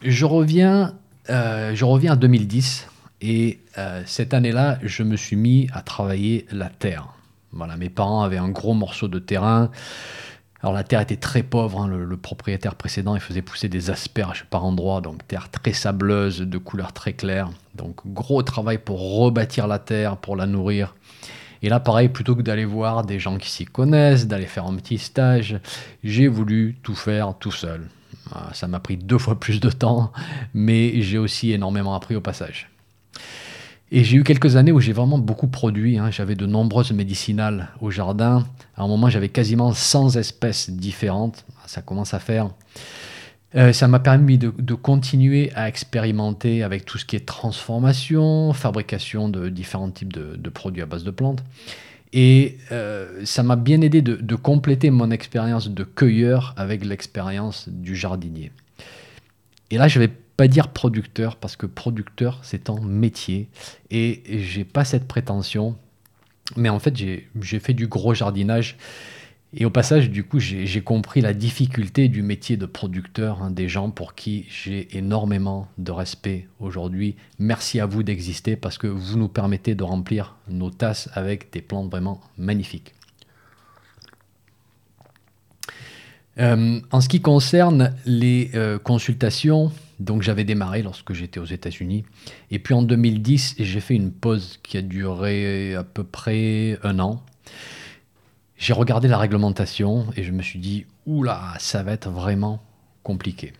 je 0.01 0.25
reviens, 0.25 0.95
euh, 1.29 1.75
je 1.75 1.85
reviens 1.85 2.13
à 2.13 2.15
2010 2.15 2.87
et 3.21 3.59
cette 4.05 4.33
année-là, 4.33 4.79
je 4.83 5.03
me 5.03 5.15
suis 5.15 5.35
mis 5.35 5.67
à 5.73 5.81
travailler 5.81 6.45
la 6.51 6.69
terre. 6.69 7.15
Mes 7.55 7.89
parents 7.89 8.23
avaient 8.23 8.37
un 8.37 8.49
gros 8.49 8.73
morceau 8.73 9.07
de 9.07 9.19
terrain. 9.19 9.71
Alors 10.61 10.73
la 10.73 10.83
terre 10.83 11.01
était 11.01 11.15
très 11.15 11.43
pauvre, 11.43 11.81
hein. 11.81 11.87
le, 11.87 12.17
propriétaire 12.17 12.75
précédent 12.75 13.13
il 13.13 13.21
faisait 13.21 13.43
pousser 13.43 13.69
des 13.69 13.91
asperges 13.91 14.45
par 14.49 14.65
endroits, 14.65 14.99
donc 14.99 15.27
terre 15.27 15.49
très 15.51 15.73
sableuse, 15.73 16.39
de 16.39 16.57
couleur 16.57 16.91
très 16.91 17.13
claire. 17.13 17.49
Donc 17.75 17.97
gros 18.07 18.41
travail 18.41 18.79
pour 18.79 19.17
rebâtir 19.19 19.67
la 19.67 19.79
terre, 19.79 20.17
pour 20.17 20.35
la 20.35 20.47
nourrir. 20.47 20.95
Et 21.61 21.69
là 21.69 21.79
pareil, 21.79 22.09
plutôt 22.09 22.35
que 22.35 22.41
d'aller 22.41 22.65
voir 22.65 23.05
des 23.05 23.19
gens 23.19 23.37
qui 23.37 23.49
s'y 23.49 23.65
connaissent, 23.65 24.27
d'aller 24.27 24.47
faire 24.47 24.65
un 24.65 24.75
petit 24.75 24.97
stage, 24.97 25.59
j'ai 26.03 26.27
voulu 26.27 26.77
tout 26.81 26.95
faire 26.95 27.35
tout 27.39 27.51
seul. 27.51 27.87
Ça 28.53 28.67
m'a 28.67 28.79
pris 28.79 28.97
deux 28.97 29.19
fois 29.19 29.39
plus 29.39 29.59
de 29.59 29.69
temps, 29.69 30.11
mais 30.53 31.01
j'ai 31.01 31.19
aussi 31.19 31.51
énormément 31.51 31.93
appris 31.93 32.15
au 32.15 32.21
passage. 32.21 32.69
Et 33.91 34.03
j'ai 34.03 34.17
eu 34.17 34.23
quelques 34.23 34.55
années 34.55 34.71
où 34.71 34.79
j'ai 34.79 34.93
vraiment 34.93 35.19
beaucoup 35.19 35.47
produit. 35.47 35.97
Hein. 35.97 36.09
J'avais 36.11 36.35
de 36.35 36.45
nombreuses 36.45 36.91
médicinales 36.91 37.69
au 37.81 37.91
jardin. 37.91 38.45
À 38.75 38.83
un 38.83 38.87
moment, 38.87 39.09
j'avais 39.09 39.29
quasiment 39.29 39.73
100 39.73 40.15
espèces 40.15 40.69
différentes. 40.69 41.45
Ça 41.67 41.81
commence 41.81 42.13
à 42.13 42.19
faire. 42.19 42.49
Euh, 43.55 43.71
ça 43.71 43.87
m'a 43.87 43.99
permis 43.99 44.37
de, 44.37 44.49
continuer 44.73 45.51
à 45.55 45.69
expérimenter 45.69 46.63
avec 46.63 46.83
tout 46.83 46.97
ce 46.97 47.05
qui 47.05 47.15
est 47.15 47.25
transformation, 47.25 48.51
fabrication 48.53 49.29
de 49.29 49.49
différents 49.49 49.91
types 49.91 50.11
de, 50.11 50.49
produits 50.49 50.81
à 50.81 50.85
base 50.85 51.03
de 51.03 51.11
plantes. 51.11 51.43
Et 52.11 52.57
euh, 52.71 53.21
ça 53.23 53.43
m'a 53.43 53.55
bien 53.55 53.81
aidé 53.81 54.01
de, 54.01 54.15
de 54.15 54.35
compléter 54.35 54.89
mon 54.89 55.11
expérience 55.11 55.69
de 55.69 55.83
cueilleur 55.83 56.53
avec 56.57 56.83
l'expérience 56.83 57.69
du 57.69 57.95
jardinier. 57.95 58.51
Et 59.71 59.77
là, 59.77 59.87
je 59.87 59.99
vais 59.99 60.11
pas 60.37 60.47
dire 60.47 60.69
producteur 60.69 61.37
parce 61.37 61.55
que 61.55 61.65
producteur 61.65 62.39
c'est 62.43 62.69
un 62.69 62.79
métier 62.81 63.49
et 63.91 64.23
j'ai 64.27 64.65
pas 64.65 64.85
cette 64.85 65.07
prétention. 65.07 65.75
Mais 66.55 66.69
en 66.69 66.77
fait, 66.77 66.95
j'ai 66.95 67.59
fait 67.59 67.73
du 67.73 67.87
gros 67.87 68.13
jardinage. 68.13 68.77
Et 69.57 69.65
au 69.65 69.69
passage, 69.69 70.09
du 70.09 70.23
coup, 70.25 70.37
j'ai 70.39 70.81
compris 70.81 71.21
la 71.21 71.33
difficulté 71.33 72.09
du 72.09 72.21
métier 72.21 72.57
de 72.57 72.65
producteur, 72.65 73.41
hein, 73.41 73.51
des 73.51 73.69
gens 73.69 73.89
pour 73.89 74.13
qui 74.13 74.45
j'ai 74.49 74.97
énormément 74.97 75.69
de 75.77 75.91
respect 75.91 76.47
aujourd'hui. 76.59 77.15
Merci 77.39 77.79
à 77.79 77.85
vous 77.85 78.03
d'exister 78.03 78.57
parce 78.57 78.77
que 78.77 78.87
vous 78.87 79.17
nous 79.17 79.29
permettez 79.29 79.73
de 79.73 79.83
remplir 79.83 80.35
nos 80.49 80.71
tasses 80.71 81.09
avec 81.13 81.53
des 81.53 81.61
plantes 81.61 81.89
vraiment 81.89 82.19
magnifiques. 82.37 82.93
Euh, 86.37 86.81
en 86.91 87.01
ce 87.01 87.07
qui 87.07 87.21
concerne 87.21 87.95
les 88.05 88.51
euh, 88.55 88.77
consultations, 88.77 89.71
donc 89.99 90.21
j'avais 90.21 90.43
démarré 90.43 90.81
lorsque 90.81 91.13
j'étais 91.13 91.39
aux 91.39 91.45
États-Unis. 91.45 92.03
Et 92.51 92.59
puis 92.59 92.73
en 92.73 92.83
2010, 92.83 93.55
j'ai 93.57 93.79
fait 93.79 93.95
une 93.95 94.11
pause 94.11 94.59
qui 94.61 94.77
a 94.77 94.81
duré 94.81 95.75
à 95.75 95.83
peu 95.83 96.03
près 96.03 96.77
un 96.83 96.99
an. 96.99 97.23
J'ai 98.57 98.73
regardé 98.73 99.07
la 99.07 99.17
réglementation 99.17 100.07
et 100.17 100.23
je 100.23 100.31
me 100.31 100.41
suis 100.41 100.59
dit, 100.59 100.85
oula, 101.05 101.53
ça 101.59 101.83
va 101.83 101.93
être 101.93 102.09
vraiment 102.09 102.61
compliqué. 103.03 103.53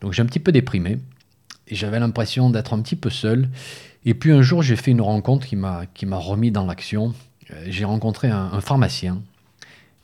Donc 0.00 0.12
j'ai 0.12 0.22
un 0.22 0.26
petit 0.26 0.40
peu 0.40 0.52
déprimé 0.52 0.98
et 1.68 1.74
j'avais 1.74 1.98
l'impression 1.98 2.48
d'être 2.48 2.72
un 2.72 2.80
petit 2.80 2.96
peu 2.96 3.10
seul. 3.10 3.48
Et 4.06 4.14
puis 4.14 4.32
un 4.32 4.42
jour, 4.42 4.62
j'ai 4.62 4.76
fait 4.76 4.90
une 4.92 5.00
rencontre 5.02 5.46
qui 5.46 5.56
m'a 5.56 5.86
remis 6.16 6.50
dans 6.50 6.64
l'action. 6.64 7.12
Euh, 7.50 7.64
j'ai 7.68 7.84
rencontré 7.84 8.28
un 8.28 8.60
pharmacien 8.60 9.20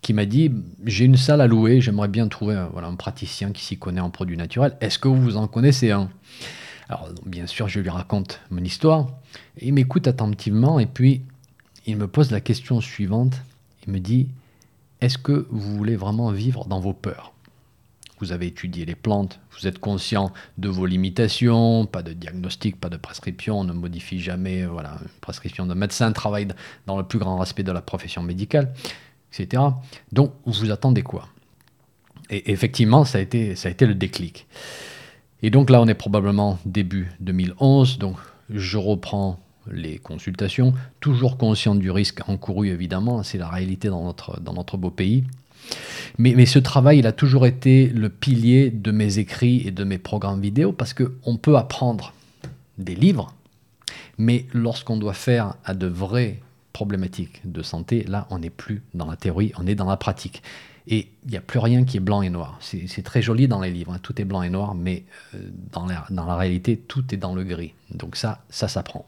qui 0.03 0.13
m'a 0.13 0.27
dit 0.27 0.51
j'ai 0.85 1.05
une 1.05 1.17
salle 1.17 1.41
à 1.41 1.47
louer, 1.47 1.81
j'aimerais 1.81 2.09
bien 2.09 2.29
trouver 2.29 2.57
un, 2.57 2.67
voilà, 2.67 2.89
un 2.89 2.97
praticien 2.97 3.53
qui 3.53 3.65
s'y 3.65 3.79
connaît 3.79 4.01
en 4.01 4.11
produits 4.11 4.37
naturels. 4.37 4.77
Est-ce 4.81 4.99
que 4.99 5.09
vous 5.09 5.37
en 5.37 5.47
connaissez 5.47 5.93
un? 5.93 6.11
Alors 6.89 7.09
bien 7.25 7.47
sûr, 7.47 7.69
je 7.69 7.81
lui 7.81 7.89
raconte 7.89 8.41
mon 8.51 8.63
histoire. 8.63 9.09
il 9.61 9.73
m'écoute 9.73 10.09
attentivement 10.09 10.79
et 10.79 10.87
puis 10.87 11.23
il 11.87 11.97
me 11.97 12.09
pose 12.09 12.31
la 12.31 12.41
question 12.41 12.81
suivante. 12.81 13.41
Il 13.87 13.93
me 13.93 14.01
dit 14.01 14.29
est-ce 15.01 15.19
que 15.19 15.47
vous 15.51 15.77
voulez 15.77 15.97
vraiment 15.97 16.31
vivre 16.31 16.67
dans 16.67 16.81
vos 16.81 16.93
peurs? 16.93 17.33
Vous 18.19 18.31
avez 18.31 18.47
étudié 18.47 18.85
les 18.85 18.95
plantes, 18.95 19.41
vous 19.59 19.67
êtes 19.67 19.81
conscient 19.81 20.33
de 20.59 20.69
vos 20.69 20.87
limitations, 20.87 21.87
pas 21.87 22.03
de 22.03 22.13
diagnostic, 22.13 22.79
pas 22.79 22.89
de 22.89 22.97
prescription, 22.97 23.59
on 23.59 23.65
ne 23.65 23.73
modifie 23.73 24.21
jamais 24.21 24.65
voilà, 24.65 24.99
une 25.03 25.09
prescription 25.21 25.67
de 25.67 25.75
médecin, 25.75 26.13
travaille 26.13 26.47
dans 26.87 26.97
le 26.97 27.03
plus 27.03 27.19
grand 27.19 27.37
respect 27.37 27.65
de 27.65 27.73
la 27.73 27.83
profession 27.83 28.23
médicale 28.23 28.73
Donc, 30.13 30.33
vous 30.47 30.71
attendez 30.71 31.03
quoi 31.03 31.29
Et 32.31 32.53
effectivement, 32.53 33.05
ça 33.05 33.19
a, 33.19 33.21
été, 33.21 33.57
ça 33.57 33.69
a 33.69 33.73
été 33.73 33.87
le 33.87 33.95
déclic. 33.95 34.47
Et 35.43 35.51
donc 35.51 35.71
là, 35.71 35.81
on 35.81 35.89
est 35.89 35.95
probablement 35.95 36.59
début 36.65 37.11
2011, 37.21 37.99
donc 37.99 38.17
je 38.49 38.79
reprends 38.79 39.39
les 39.71 39.99
consultations, 39.99 40.75
toujours 41.01 41.37
conscient 41.37 41.75
du 41.75 41.91
risque 41.91 42.29
encouru 42.29 42.69
évidemment, 42.69 43.23
c'est 43.23 43.39
la 43.39 43.49
réalité 43.49 43.89
dans 43.89 44.05
notre, 44.05 44.41
dans 44.41 44.53
notre 44.53 44.77
beau 44.77 44.91
pays. 44.91 45.25
Mais, 46.19 46.35
mais, 46.37 46.47
ce 46.47 46.59
travail, 46.59 46.99
il 46.99 47.07
a 47.07 47.13
toujours 47.13 47.47
été 47.47 47.87
le 47.87 48.09
pilier 48.09 48.71
de 48.71 48.91
mes 48.91 49.19
écrits 49.19 49.63
et 49.67 49.71
de 49.71 49.85
mes 49.85 49.99
programmes 49.99 50.41
vidéo 50.41 50.73
parce 50.73 50.93
qu'on 50.93 51.37
peut 51.37 51.57
apprendre 51.57 52.13
des 52.79 52.97
livres, 52.97 53.33
mais 54.19 54.47
lorsqu'on 54.53 54.97
doit 54.97 55.15
faire 55.15 55.55
à 55.65 55.75
de 55.75 55.87
vraies 55.87 56.41
problématiques 56.73 57.41
de 57.45 57.63
santé, 57.63 58.05
là, 58.05 58.27
on 58.31 58.39
n'est 58.39 58.51
plus 58.51 58.83
dans 58.95 59.07
la 59.07 59.17
théorie, 59.17 59.53
on 59.59 59.67
est 59.67 59.75
dans 59.75 59.89
la 59.89 59.97
pratique. 59.97 60.43
Et 60.89 61.09
il 61.25 61.31
n'y 61.31 61.37
a 61.37 61.41
plus 61.41 61.61
rien 61.61 61.85
qui 61.85 61.99
est 61.99 62.01
blanc 62.01 62.23
et 62.23 62.31
noir. 62.31 62.59
C'est 62.61 63.05
très 63.05 63.23
joli 63.23 63.47
dans 63.47 63.61
les 63.61 63.71
livres, 63.71 63.93
hein. 63.93 64.01
tout 64.03 64.21
est 64.21 64.25
blanc 64.25 64.43
et 64.43 64.51
noir, 64.51 64.75
mais 64.75 65.05
euh, 65.35 65.39
dans, 65.73 65.87
la, 65.87 66.35
réalité, 66.35 66.77
tout 66.77 67.15
est 67.15 67.17
dans 67.17 67.35
le 67.35 67.45
gris. 67.45 67.75
Donc 67.91 68.17
ça, 68.17 68.43
ça 68.51 68.67
s'apprend. 68.67 69.07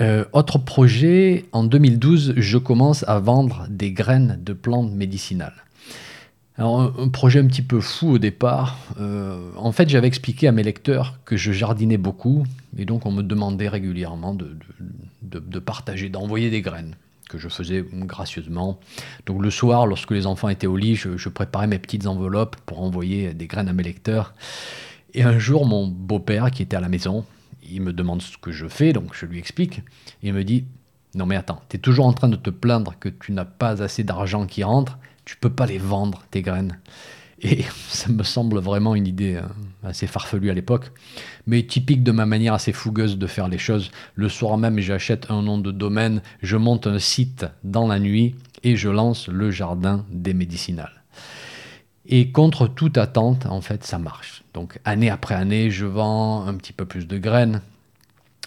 Euh, 0.00 0.24
autre 0.32 0.58
projet, 0.58 1.46
en 1.52 1.64
2012, 1.64 2.34
je 2.36 2.58
commence 2.58 3.04
à 3.08 3.20
vendre 3.20 3.66
des 3.68 3.92
graines 3.92 4.38
de 4.42 4.52
plantes 4.52 4.92
médicinales. 4.92 5.64
Un, 6.58 7.08
projet 7.08 7.38
un 7.38 7.46
petit 7.46 7.62
peu 7.62 7.80
fou 7.80 8.10
au 8.10 8.18
départ. 8.18 8.78
Euh, 8.98 9.50
en 9.56 9.70
fait, 9.70 9.88
j'avais 9.88 10.08
expliqué 10.08 10.48
à 10.48 10.52
mes 10.52 10.64
lecteurs 10.64 11.20
que 11.24 11.36
je 11.36 11.52
jardinais 11.52 11.98
beaucoup, 11.98 12.44
et 12.76 12.84
donc 12.84 13.06
on 13.06 13.12
me 13.12 13.22
demandait 13.22 13.68
régulièrement 13.68 14.34
de, 14.34 15.58
partager, 15.60 16.08
d'envoyer 16.08 16.50
des 16.50 16.60
graines 16.60 16.96
que 17.28 17.38
je 17.38 17.48
faisais 17.48 17.84
gracieusement. 17.92 18.80
Donc 19.26 19.40
le 19.40 19.50
soir, 19.50 19.86
lorsque 19.86 20.10
les 20.10 20.26
enfants 20.26 20.48
étaient 20.48 20.66
au 20.66 20.76
lit, 20.76 20.96
je, 20.96 21.28
préparais 21.28 21.68
mes 21.68 21.78
petites 21.78 22.08
enveloppes 22.08 22.56
pour 22.66 22.82
envoyer 22.82 23.34
des 23.34 23.46
graines 23.46 23.68
à 23.68 23.72
mes 23.72 23.84
lecteurs. 23.84 24.34
Et 25.14 25.22
un 25.22 25.38
jour, 25.38 25.64
mon 25.64 25.86
beau-père, 25.86 26.50
qui 26.50 26.62
était 26.62 26.76
à 26.76 26.80
la 26.80 26.88
maison, 26.88 27.24
il 27.70 27.82
me 27.82 27.92
demande 27.92 28.20
ce 28.20 28.36
que 28.36 28.50
je 28.50 28.66
fais, 28.66 28.92
donc 28.92 29.14
je 29.14 29.26
lui 29.26 29.38
explique. 29.38 29.82
il 30.24 30.32
me 30.32 30.42
dit, 30.42 30.64
non 31.14 31.24
mais 31.24 31.36
attends, 31.36 31.60
tu 31.68 31.76
es 31.76 31.78
toujours 31.78 32.06
en 32.06 32.12
train 32.12 32.28
de 32.28 32.36
te 32.36 32.50
plaindre 32.50 32.94
que 32.98 33.08
tu 33.08 33.30
n'as 33.30 33.44
pas 33.44 33.80
assez 33.82 34.02
d'argent 34.02 34.46
qui 34.46 34.64
rentre, 34.64 34.98
tu 35.28 35.36
peux 35.36 35.50
pas 35.50 35.66
les 35.66 35.76
vendre, 35.76 36.22
tes 36.30 36.40
graines. 36.40 36.78
Et 37.42 37.62
ça 37.88 38.10
me 38.10 38.22
semble 38.22 38.58
vraiment 38.60 38.94
une 38.94 39.06
idée 39.06 39.36
hein, 39.36 39.50
assez 39.84 40.06
farfelue 40.06 40.48
à 40.48 40.54
l'époque, 40.54 40.90
mais 41.46 41.62
typique 41.64 42.02
de 42.02 42.12
ma 42.12 42.24
manière 42.24 42.54
assez 42.54 42.72
fougueuse 42.72 43.18
de 43.18 43.26
faire 43.26 43.48
les 43.48 43.58
choses. 43.58 43.90
Le 44.14 44.30
soir 44.30 44.56
même, 44.56 44.80
j'achète 44.80 45.30
un 45.30 45.42
nom 45.42 45.58
de 45.58 45.70
domaine, 45.70 46.22
je 46.42 46.56
monte 46.56 46.86
un 46.86 46.98
site 46.98 47.44
dans 47.62 47.86
la 47.86 47.98
nuit 47.98 48.36
et 48.62 48.74
je 48.76 48.88
lance 48.88 49.28
le 49.28 49.50
jardin 49.50 50.06
des 50.10 50.32
médicinales. 50.32 51.04
Et 52.06 52.32
contre 52.32 52.66
toute 52.66 52.96
attente, 52.96 53.44
en 53.44 53.60
fait, 53.60 53.84
ça 53.84 53.98
marche. 53.98 54.44
Donc 54.54 54.80
année 54.86 55.10
après 55.10 55.34
année, 55.34 55.70
je 55.70 55.84
vends 55.84 56.46
un 56.46 56.54
petit 56.54 56.72
peu 56.72 56.86
plus 56.86 57.06
de 57.06 57.18
graines, 57.18 57.60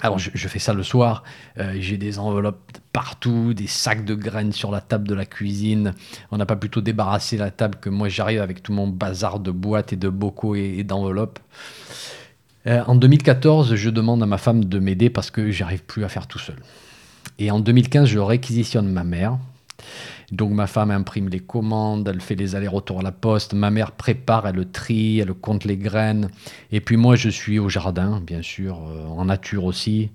alors 0.02 0.18
je, 0.18 0.48
fais 0.48 0.60
ça 0.60 0.74
le 0.74 0.84
soir, 0.84 1.24
euh, 1.58 1.76
j'ai 1.80 1.98
des 1.98 2.20
enveloppes 2.20 2.60
partout, 2.92 3.54
des 3.54 3.68
sacs 3.68 4.04
de 4.04 4.16
graines 4.16 4.52
sur 4.52 4.72
la 4.72 4.82
table 4.82 5.08
de 5.08 5.14
la 5.14 5.26
cuisine. 5.26 5.94
On 6.32 6.38
n'a 6.38 6.46
pas 6.46 6.56
plutôt 6.56 6.82
débarrassé 6.82 7.38
la 7.38 7.52
table 7.52 7.78
que 7.80 7.90
moi 7.90 8.10
j'arrive 8.10 8.42
avec 8.42 8.64
tout 8.64 8.74
mon 8.74 8.88
bazar 8.88 9.40
de 9.40 9.52
boîtes 9.52 9.94
et 9.94 9.96
de 9.96 10.10
bocaux 10.10 10.56
et, 10.56 10.84
d'enveloppes. 10.84 11.40
Euh, 12.68 12.84
en 12.88 12.96
2014, 12.96 13.76
je 13.76 13.90
demande 13.90 14.22
à 14.24 14.26
ma 14.26 14.38
femme 14.38 14.66
de 14.66 14.80
m'aider 14.80 15.10
parce 15.10 15.32
que 15.32 15.52
j'arrive 15.52 15.84
plus 15.84 16.04
à 16.04 16.10
faire 16.10 16.28
tout 16.28 16.40
seul. 16.40 16.58
Et 17.40 17.52
en 17.52 17.60
2015, 17.60 18.08
je 18.08 18.20
réquisitionne 18.20 18.90
ma 18.92 19.04
mère 19.04 19.38
donc 20.32 20.52
ma 20.52 20.66
femme 20.66 20.92
imprime 20.92 21.28
les 21.28 21.42
commandes, 21.42 22.08
elle 22.08 22.22
fait 22.22 22.36
les 22.36 22.56
allers-retours 22.56 23.02
à 23.02 23.04
la 23.04 23.12
poste, 23.12 23.54
ma 23.54 23.70
mère 23.70 23.92
prépare, 23.92 24.48
elle 24.48 24.66
trie, 24.72 25.20
elle 25.20 25.34
compte 25.34 25.66
les 25.66 25.76
graines. 25.76 26.30
Et 26.72 26.80
puis 26.80 26.96
moi 26.96 27.18
je 27.18 27.28
suis 27.30 27.60
au 27.60 27.68
jardin, 27.68 28.22
bien 28.26 28.42
sûr, 28.42 28.80
euh, 28.88 29.06
en 29.08 29.26
nature 29.26 29.66
aussi, 29.66 30.10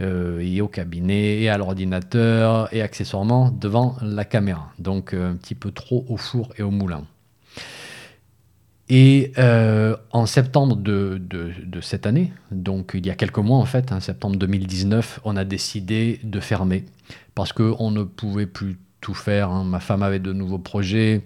euh, 0.00 0.40
et 0.40 0.60
au 0.60 0.68
cabinet, 0.68 1.42
et 1.42 1.48
à 1.48 1.58
l'ordinateur, 1.58 2.68
et 2.74 2.82
accessoirement 2.82 3.50
devant 3.52 3.96
la 4.02 4.24
caméra. 4.24 4.72
Donc 4.80 5.14
euh, 5.14 5.30
un 5.30 5.36
petit 5.36 5.54
peu 5.54 5.70
trop 5.70 6.04
au 6.08 6.16
four 6.16 6.52
et 6.58 6.62
au 6.62 6.72
moulin. 6.72 7.04
Et 8.88 9.32
en 10.12 10.26
septembre 10.26 10.76
de, 10.76 11.20
cette 11.82 12.06
année, 12.06 12.32
donc 12.52 12.92
il 12.94 13.04
y 13.04 13.10
a 13.10 13.16
quelques 13.16 13.38
mois 13.38 13.58
en 13.58 13.64
fait, 13.64 13.90
en 13.90 13.98
septembre 13.98 14.36
2019, 14.36 15.20
on 15.24 15.36
a 15.36 15.44
décidé 15.44 16.20
de 16.22 16.38
fermer 16.38 16.84
parce 17.34 17.52
qu'on 17.52 17.90
ne 17.90 18.04
pouvait 18.04 18.46
plus 18.46 18.78
tout 19.06 19.14
faire. 19.14 19.50
Hein. 19.50 19.62
Ma 19.62 19.78
femme 19.78 20.02
avait 20.02 20.18
de 20.18 20.32
nouveaux 20.32 20.58
projets. 20.58 21.22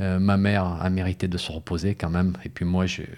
Euh, 0.00 0.20
ma 0.20 0.36
mère 0.36 0.64
a 0.64 0.88
mérité 0.90 1.26
de 1.26 1.36
se 1.38 1.50
reposer 1.50 1.96
quand 1.96 2.08
même. 2.08 2.34
Et 2.44 2.48
puis 2.48 2.64
moi, 2.64 2.86
j'ai 2.86 3.08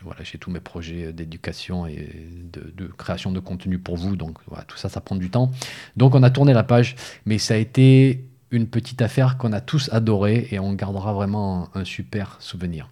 tous 0.41 0.51
mes 0.51 0.61
projets 0.61 1.13
d'éducation 1.13 1.87
et 1.87 2.09
de, 2.51 2.87
création 2.87 3.33
de 3.33 3.41
contenu 3.41 3.79
pour 3.79 3.99
vous. 3.99 4.17
Donc 4.17 4.39
voilà, 4.47 4.65
tout 4.65 4.79
ça, 4.79 4.89
ça 4.89 5.03
prend 5.03 5.15
du 5.15 5.29
temps. 5.29 5.51
Donc 5.99 6.15
on 6.15 6.23
a 6.23 6.31
tourné 6.31 6.55
la 6.55 6.63
page, 6.63 6.97
mais 7.27 7.37
ça 7.37 7.53
a 7.53 7.57
été 7.59 8.25
une 8.51 8.67
petite 8.67 9.03
affaire 9.03 9.37
qu'on 9.37 9.53
a 9.53 9.61
tous 9.61 9.91
adoré 9.93 10.49
et 10.53 10.59
on 10.59 10.73
gardera 10.73 11.13
vraiment 11.13 11.69
un 11.75 11.85
super 11.85 12.39
souvenir. 12.41 12.89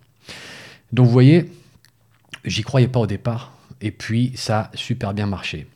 Donc 0.93 1.07
vous 1.07 1.13
voyez, 1.13 1.51
j'y 2.45 2.63
croyais 2.63 2.89
pas 2.89 3.01
au 3.01 3.07
départ. 3.07 3.55
Et 3.81 3.91
puis 3.91 4.33
ça 4.35 4.71
a 4.71 4.77
super 4.77 5.15
bien 5.15 5.27
marché. 5.27 5.67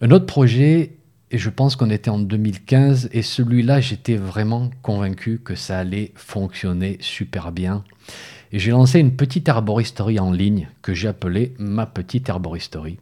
Un 0.00 0.10
autre 0.10 0.24
projet 0.24 0.95
et 1.30 1.38
je 1.38 1.50
pense 1.50 1.74
qu'on 1.74 1.90
était 1.90 2.10
en 2.10 2.20
2015 2.20 3.10
et 3.12 3.22
celui-là, 3.22 3.80
j'étais 3.80 4.16
vraiment 4.16 4.70
convaincu 4.82 5.40
que 5.42 5.56
ça 5.56 5.78
allait 5.78 6.12
fonctionner 6.14 6.98
super 7.00 7.50
bien. 7.50 7.82
Et 8.52 8.60
j'ai 8.60 8.70
lancé 8.70 9.00
une 9.00 9.16
petite 9.16 9.48
herboristerie 9.48 10.20
en 10.20 10.30
ligne 10.30 10.68
que 10.82 10.94
j'ai 10.94 11.08
appelée 11.08 11.54
ma 11.58 11.86
petite 11.86 12.28
herboristerie. 12.28 12.98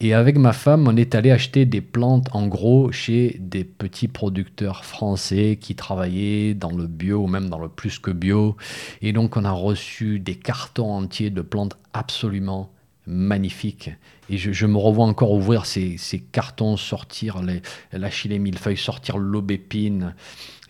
Et 0.00 0.12
avec 0.12 0.36
ma 0.36 0.52
femme, 0.52 0.88
on 0.88 0.96
est 0.96 1.14
allé 1.14 1.30
acheter 1.30 1.64
des 1.64 1.80
plantes 1.80 2.28
en 2.32 2.46
gros 2.46 2.92
chez 2.92 3.36
des 3.40 3.64
petits 3.64 4.08
producteurs 4.08 4.84
français 4.84 5.58
qui 5.58 5.74
travaillaient 5.74 6.54
dans 6.54 6.72
le 6.72 6.86
bio 6.86 7.22
ou 7.22 7.26
même 7.26 7.48
dans 7.48 7.58
le 7.58 7.68
plus 7.68 7.98
que 7.98 8.10
bio. 8.10 8.56
Et 9.00 9.12
donc 9.12 9.36
on 9.36 9.44
a 9.44 9.52
reçu 9.52 10.20
des 10.20 10.34
cartons 10.34 10.90
entiers 10.90 11.30
de 11.30 11.40
plantes 11.40 11.78
absolument 11.94 12.70
magnifique. 13.06 13.90
Et 14.28 14.38
je, 14.38 14.66
me 14.66 14.76
revois 14.76 15.06
encore 15.06 15.32
ouvrir 15.32 15.66
ces, 15.66 15.98
cartons, 16.32 16.76
sortir 16.76 17.42
les, 17.42 17.62
l'achillée 17.92 18.38
millefeuille, 18.38 18.76
sortir 18.76 19.18
l'aubépine 19.18 20.14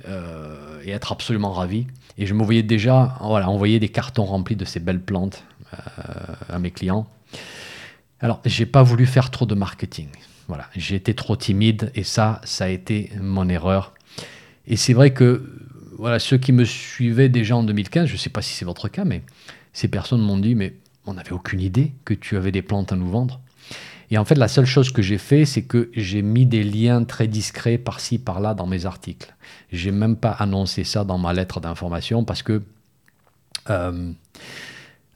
euh, 0.06 0.80
et 0.84 0.90
être 0.90 1.12
absolument 1.12 1.52
ravi. 1.52 1.86
Et 2.18 2.26
je 2.26 2.34
me 2.34 2.44
voyais 2.44 2.62
déjà 2.62 3.16
voilà, 3.22 3.48
envoyer 3.48 3.80
des 3.80 3.88
cartons 3.88 4.24
remplis 4.24 4.56
de 4.56 4.64
ces 4.64 4.80
belles 4.80 5.02
plantes 5.02 5.44
euh, 5.72 5.76
à 6.50 6.58
mes 6.58 6.70
clients. 6.70 7.06
Alors, 8.20 8.40
j'ai 8.44 8.66
pas 8.66 8.82
voulu 8.82 9.06
faire 9.06 9.30
trop 9.30 9.46
de 9.46 9.54
marketing. 9.54 10.08
Voilà, 10.48 10.68
j'ai 10.76 10.96
été 10.96 11.14
trop 11.14 11.36
timide 11.36 11.90
et 11.94 12.04
ça, 12.04 12.40
ça 12.44 12.66
a 12.66 12.68
été 12.68 13.10
mon 13.20 13.48
erreur. 13.48 13.94
Et 14.66 14.76
c'est 14.76 14.92
vrai 14.92 15.12
que 15.12 15.50
voilà, 15.98 16.18
ceux 16.18 16.38
qui 16.38 16.52
me 16.52 16.64
suivaient 16.64 17.28
déjà 17.28 17.56
en 17.56 17.62
2015, 17.62 18.06
je 18.06 18.12
ne 18.12 18.18
sais 18.18 18.30
pas 18.30 18.42
si 18.42 18.54
c'est 18.54 18.64
votre 18.64 18.88
cas, 18.88 19.04
mais 19.04 19.22
ces 19.72 19.88
personnes 19.88 20.20
m'ont 20.20 20.38
dit, 20.38 20.54
mais 20.54 20.74
on 21.06 21.14
n'avait 21.14 21.32
aucune 21.32 21.60
idée 21.60 21.92
que 22.04 22.14
tu 22.14 22.36
avais 22.36 22.52
des 22.52 22.62
plantes 22.62 22.92
à 22.92 22.96
nous 22.96 23.08
vendre. 23.08 23.40
Et 24.10 24.18
en 24.18 24.24
fait, 24.24 24.36
la 24.36 24.48
seule 24.48 24.66
chose 24.66 24.92
que 24.92 25.02
j'ai 25.02 25.18
fait, 25.18 25.44
c'est 25.44 25.62
que 25.62 25.90
j'ai 25.94 26.22
mis 26.22 26.46
des 26.46 26.62
liens 26.62 27.02
très 27.04 27.26
discrets 27.26 27.78
par-ci, 27.78 28.18
par-là 28.18 28.54
dans 28.54 28.66
mes 28.66 28.86
articles. 28.86 29.34
J'ai 29.72 29.90
même 29.90 30.16
pas 30.16 30.30
annoncé 30.30 30.84
ça 30.84 31.04
dans 31.04 31.18
ma 31.18 31.32
lettre 31.32 31.60
d'information 31.60 32.24
parce 32.24 32.42
que 32.42 32.62
euh, 33.68 34.12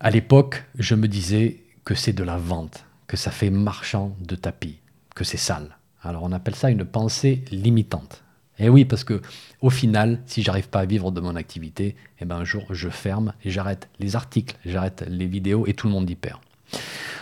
à 0.01 0.11
l'époque, 0.11 0.65
je 0.79 0.95
me 0.95 1.07
disais 1.07 1.59
que 1.85 1.95
c'est 1.95 2.13
de 2.13 2.25
la 2.25 2.37
vente, 2.37 2.85
que 3.07 3.17
ça 3.17 3.31
fait 3.31 3.51
marchand 3.51 4.17
de 4.21 4.35
tapis, 4.35 4.79
que 5.15 5.25
c'est 5.25 5.37
sale. 5.37 5.77
Alors 6.03 6.23
on 6.25 6.33
appelle 6.33 6.55
ça 6.55 6.71
une 6.71 6.85
pensée 6.85 7.45
limitante. 7.53 8.23
Et 8.61 8.69
oui, 8.69 8.85
parce 8.85 9.05
que 9.05 9.21
au 9.63 9.71
final, 9.71 10.21
si 10.27 10.43
j'arrive 10.43 10.69
pas 10.69 10.81
à 10.81 10.85
vivre 10.85 11.11
de 11.11 11.21
mon 11.21 11.35
activité, 11.35 11.97
eh 12.21 12.25
ben 12.25 12.37
un 12.37 12.45
jour 12.45 12.67
je 12.71 12.89
ferme 12.89 13.33
et 13.45 13.51
j'arrête 13.51 13.89
les 13.99 14.15
articles, 14.17 14.57
j'arrête 14.65 15.05
les 15.09 15.27
vidéos 15.27 15.67
et 15.67 15.75
tout 15.75 15.87
le 15.87 15.93
monde 15.93 16.09
y 16.09 16.15
perd. 16.15 16.39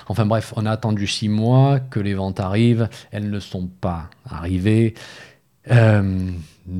Enfin 0.08 0.26
bref, 0.26 0.52
on 0.56 0.66
a 0.66 0.70
attendu 0.70 1.06
six 1.06 1.28
mois 1.28 1.80
que 1.80 2.00
les 2.00 2.14
ventes 2.14 2.40
arrivent, 2.40 2.88
elles 3.12 3.30
ne 3.30 3.40
sont 3.40 3.66
pas 3.66 4.10
arrivées. 4.28 4.94
Euh, 5.70 6.30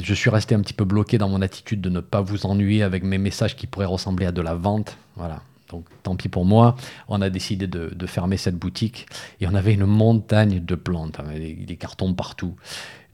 je 0.02 0.14
suis 0.14 0.30
resté 0.30 0.54
un 0.54 0.60
petit 0.60 0.74
peu 0.74 0.84
bloqué 0.84 1.18
dans 1.18 1.28
mon 1.28 1.40
attitude 1.40 1.80
de 1.80 1.90
ne 1.90 2.00
pas 2.00 2.20
vous 2.20 2.46
ennuyer 2.46 2.82
avec 2.82 3.04
mes 3.04 3.18
messages 3.18 3.54
qui 3.54 3.66
pourraient 3.66 3.86
ressembler 3.86 4.26
à 4.26 4.32
de 4.32 4.42
la 4.42 4.54
vente. 4.54 4.96
Voilà. 5.16 5.42
Donc 5.70 5.84
tant 6.02 6.16
pis 6.16 6.28
pour 6.28 6.44
moi, 6.44 6.76
on 7.08 7.20
a 7.20 7.30
décidé 7.30 7.66
de, 7.66 8.06
fermer 8.06 8.36
cette 8.36 8.56
boutique 8.56 9.06
et 9.40 9.46
on 9.46 9.54
avait 9.54 9.74
une 9.74 9.84
montagne 9.84 10.64
de 10.64 10.74
plantes, 10.74 11.20
hein, 11.20 11.38
des 11.38 11.76
cartons 11.76 12.14
partout. 12.14 12.54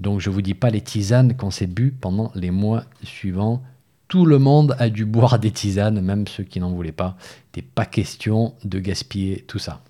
Donc 0.00 0.20
je 0.20 0.30
vous 0.30 0.42
dis 0.42 0.54
pas 0.54 0.70
les 0.70 0.80
tisanes 0.80 1.36
qu'on 1.36 1.50
s'est 1.50 1.66
bu 1.66 1.90
pendant 1.90 2.30
les 2.34 2.50
mois 2.50 2.84
suivants. 3.02 3.62
Tout 4.08 4.26
le 4.26 4.38
monde 4.38 4.76
a 4.78 4.90
dû 4.90 5.04
boire 5.04 5.38
des 5.38 5.50
tisanes, 5.50 6.00
même 6.00 6.26
ceux 6.26 6.44
qui 6.44 6.60
n'en 6.60 6.70
voulaient 6.70 6.92
pas. 6.92 7.16
N'était 7.48 7.66
pas 7.66 7.86
question 7.86 8.54
de 8.64 8.78
gaspiller 8.78 9.44
tout 9.46 9.58
ça. 9.58 9.80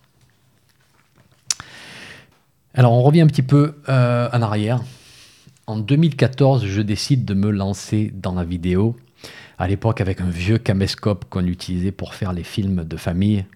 Alors 2.75 2.93
on 2.93 3.03
revient 3.03 3.21
un 3.21 3.27
petit 3.27 3.43
peu 3.43 3.77
euh, 3.89 4.29
en 4.33 4.43
arrière. 4.43 4.83
En 5.67 5.79
2014, 5.79 6.67
je 6.67 6.83
décide 6.83 7.25
de 7.25 7.35
me 7.35 7.51
lancer 7.51 8.13
dans 8.15 8.35
la 8.35 8.45
vidéo. 8.45 8.97
À 9.65 9.67
l'époque, 9.67 10.03
avec 10.03 10.21
un 10.21 10.29
vieux 10.29 10.59
caméscope 10.59 11.25
qu'on 11.31 11.47
utilisait 11.47 11.91
pour 11.91 12.13
faire 12.13 12.35
les 12.35 12.45
films 12.45 12.85
de 12.85 12.97
famille. 12.99 13.47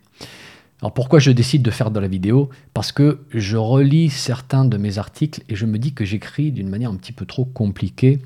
Alors 0.81 0.95
pourquoi 0.95 1.19
je 1.19 1.31
décide 1.31 1.61
de 1.61 1.71
faire 1.71 1.91
de 1.91 2.01
la 2.01 2.09
vidéo? 2.09 2.49
Parce 2.73 2.93
que 2.93 3.27
je 3.35 3.59
relis 3.59 4.09
certains 4.09 4.65
de 4.65 4.79
mes 4.79 4.97
articles 4.97 5.43
et 5.51 5.55
je 5.55 5.67
me 5.67 5.79
dis 5.79 5.93
que 5.93 6.07
j'écris 6.07 6.51
d'une 6.51 6.71
manière 6.71 6.89
un 6.89 6.97
petit 6.97 7.13
peu 7.13 7.27
trop 7.27 7.45
compliquée 7.45 8.21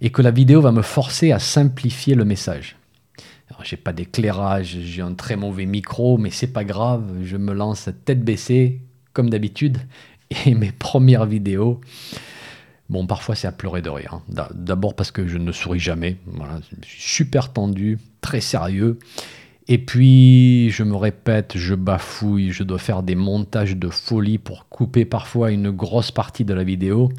et 0.00 0.10
que 0.10 0.22
la 0.22 0.30
vidéo 0.30 0.60
va 0.60 0.70
me 0.70 0.82
forcer 0.82 1.32
à 1.32 1.40
simplifier 1.40 2.14
le 2.14 2.24
message. 2.24 2.76
Alors 3.50 3.64
j'ai 3.64 3.78
pas 3.78 3.92
d'éclairage, 3.92 4.78
j'ai 4.84 5.02
un 5.02 5.14
très 5.14 5.34
mauvais 5.34 5.66
micro, 5.66 6.18
mais 6.18 6.30
c'est 6.30 6.52
pas 6.52 6.62
grave, 6.62 7.02
je 7.24 7.36
me 7.36 7.52
lance 7.52 7.88
tête 8.04 8.22
baissée 8.22 8.80
comme 9.12 9.28
d'habitude 9.28 9.78
Et 10.46 10.54
mes 10.54 10.70
premières 10.78 11.26
vidéos, 11.26 11.80
bon, 12.88 13.06
parfois 13.06 13.34
c'est 13.34 13.46
à 13.46 13.52
pleurer 13.52 13.82
de 13.82 13.90
rire. 13.90 14.20
Hein. 14.28 14.48
D'abord 14.54 14.94
parce 14.94 15.10
que 15.10 15.26
je 15.26 15.38
ne 15.38 15.52
souris 15.52 15.80
jamais. 15.80 16.18
Je 16.82 16.88
suis 16.88 17.02
super 17.02 17.52
tendu, 17.52 17.98
très 18.20 18.40
sérieux. 18.40 18.98
Et 19.66 19.78
puis, 19.78 20.70
je 20.70 20.82
me 20.82 20.94
répète, 20.94 21.52
je 21.56 21.74
bafouille, 21.74 22.52
je 22.52 22.62
dois 22.62 22.78
faire 22.78 23.02
des 23.02 23.14
montages 23.14 23.76
de 23.76 23.88
folie 23.88 24.36
pour 24.36 24.68
couper 24.68 25.06
parfois 25.06 25.50
une 25.50 25.70
grosse 25.70 26.10
partie 26.10 26.44
de 26.44 26.52
la 26.52 26.64
vidéo. 26.64 27.10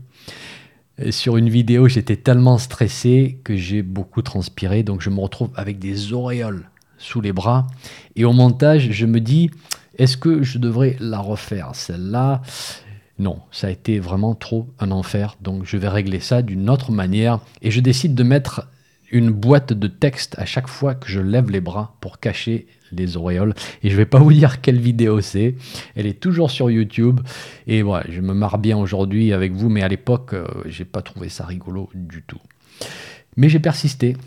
sur 1.10 1.38
une 1.38 1.50
vidéo, 1.50 1.88
j'étais 1.88 2.18
tellement 2.18 2.60
stressé 2.60 3.40
que 3.44 3.56
j'ai 3.56 3.82
beaucoup 3.82 4.22
transpiré, 4.22 4.84
donc 4.84 5.02
je 5.02 5.10
me 5.10 5.20
retrouve 5.20 5.50
avec 5.56 5.80
des 5.80 6.14
auréoles 6.14 6.70
sous 7.00 7.20
les 7.20 7.34
bras. 7.34 7.66
Et 8.16 8.26
au 8.26 8.32
montage, 8.32 8.92
je 8.92 9.06
me 9.08 9.20
dis, 9.20 9.50
est-ce 9.98 10.16
que 10.16 10.44
je 10.44 10.60
devrais 10.60 10.98
la 11.00 11.20
refaire 11.20 11.72
Celle-là, 11.74 12.42
non, 13.18 13.40
ça 13.52 13.68
a 13.68 13.70
été 13.70 14.00
vraiment 14.00 14.36
trop 14.36 14.68
un 14.80 14.92
enfer, 14.92 15.38
donc 15.42 15.64
je 15.66 15.78
vais 15.78 15.88
régler 15.88 16.20
ça 16.20 16.42
d'une 16.42 16.70
autre 16.70 16.92
manière. 16.92 17.40
Et 17.62 17.72
je 17.72 17.80
décide 17.80 18.14
de 18.14 18.24
mettre 18.24 18.68
une 19.12 19.32
boîte 19.32 19.72
de 19.72 19.88
texte 19.88 20.36
à 20.38 20.46
chaque 20.46 20.68
fois 20.68 20.96
que 20.96 21.08
je 21.08 21.22
lève 21.22 21.50
les 21.50 21.62
bras 21.62 21.96
pour 22.02 22.20
cacher 22.20 22.68
les 22.92 23.16
auréoles. 23.18 23.54
Et 23.84 23.90
je 23.90 23.94
ne 23.94 23.98
vais 23.98 24.06
pas 24.06 24.20
vous 24.26 24.34
dire 24.34 24.62
quelle 24.62 24.80
vidéo 24.80 25.22
c'est. 25.22 25.56
Elle 25.96 26.08
est 26.08 26.20
toujours 26.20 26.52
sur 26.52 26.70
YouTube. 26.70 27.22
Et 27.68 27.82
voilà, 27.82 28.06
je 28.10 28.20
me 28.22 28.34
marre 28.34 28.58
bien 28.58 28.78
aujourd'hui 28.78 29.32
avec 29.32 29.54
vous, 29.54 29.70
mais 29.70 29.82
à 29.82 29.88
l'époque, 29.88 30.30
je 30.32 30.38
euh, 30.38 30.46
j'ai 30.66 30.86
pas 30.86 31.02
trouvé 31.02 31.30
ça 31.30 31.46
rigolo 31.46 31.90
du 31.94 32.22
tout. 32.22 32.42
Mais 33.38 33.48
j'ai 33.48 33.60
persisté. 33.60 34.18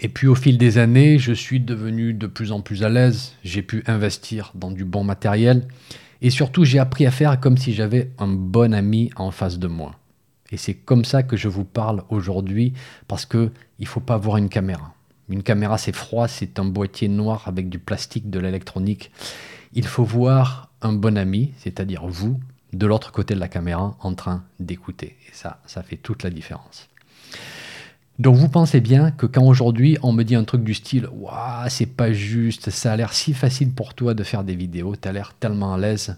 Et 0.00 0.08
puis 0.08 0.26
au 0.26 0.34
fil 0.34 0.58
des 0.58 0.78
années, 0.78 1.18
je 1.18 1.32
suis 1.32 1.60
devenu 1.60 2.12
de 2.12 2.26
plus 2.26 2.50
en 2.50 2.60
plus 2.60 2.82
à 2.82 2.88
l'aise. 2.88 3.34
J'ai 3.44 3.62
pu 3.62 3.84
investir 3.86 4.50
dans 4.56 4.72
du 4.72 4.84
bon 4.84 5.04
matériel. 5.04 5.68
Et 6.24 6.30
surtout, 6.30 6.64
j'ai 6.64 6.78
appris 6.78 7.04
à 7.04 7.10
faire 7.10 7.38
comme 7.38 7.58
si 7.58 7.74
j'avais 7.74 8.10
un 8.16 8.28
bon 8.28 8.72
ami 8.72 9.10
en 9.16 9.30
face 9.30 9.58
de 9.58 9.68
moi. 9.68 9.94
Et 10.50 10.56
c'est 10.56 10.72
comme 10.72 11.04
ça 11.04 11.22
que 11.22 11.36
je 11.36 11.48
vous 11.48 11.66
parle 11.66 12.02
aujourd'hui, 12.08 12.72
parce 13.08 13.26
qu'il 13.26 13.50
ne 13.78 13.84
faut 13.84 14.00
pas 14.00 14.16
voir 14.16 14.38
une 14.38 14.48
caméra. 14.48 14.94
Une 15.28 15.42
caméra, 15.42 15.76
c'est 15.76 15.94
froid, 15.94 16.26
c'est 16.26 16.58
un 16.58 16.64
boîtier 16.64 17.08
noir 17.08 17.42
avec 17.44 17.68
du 17.68 17.78
plastique, 17.78 18.30
de 18.30 18.38
l'électronique. 18.38 19.10
Il 19.74 19.86
faut 19.86 20.02
voir 20.02 20.70
un 20.80 20.94
bon 20.94 21.18
ami, 21.18 21.52
c'est-à-dire 21.58 22.06
vous, 22.06 22.40
de 22.72 22.86
l'autre 22.86 23.12
côté 23.12 23.34
de 23.34 23.40
la 23.40 23.48
caméra, 23.48 23.94
en 24.00 24.14
train 24.14 24.44
d'écouter. 24.60 25.18
Et 25.28 25.34
ça, 25.34 25.60
ça 25.66 25.82
fait 25.82 25.98
toute 25.98 26.22
la 26.22 26.30
différence. 26.30 26.88
Donc 28.20 28.36
vous 28.36 28.48
pensez 28.48 28.80
bien 28.80 29.10
que 29.10 29.26
quand 29.26 29.44
aujourd'hui 29.44 29.98
on 30.02 30.12
me 30.12 30.22
dit 30.22 30.36
un 30.36 30.44
truc 30.44 30.62
du 30.62 30.74
style 30.74 31.08
Waouh, 31.12 31.68
c'est 31.68 31.86
pas 31.86 32.12
juste, 32.12 32.70
ça 32.70 32.92
a 32.92 32.96
l'air 32.96 33.12
si 33.12 33.34
facile 33.34 33.72
pour 33.72 33.94
toi 33.94 34.14
de 34.14 34.22
faire 34.22 34.44
des 34.44 34.54
vidéos, 34.54 34.94
tu 34.94 35.08
as 35.08 35.12
l'air 35.12 35.34
tellement 35.34 35.74
à 35.74 35.78
l'aise. 35.78 36.16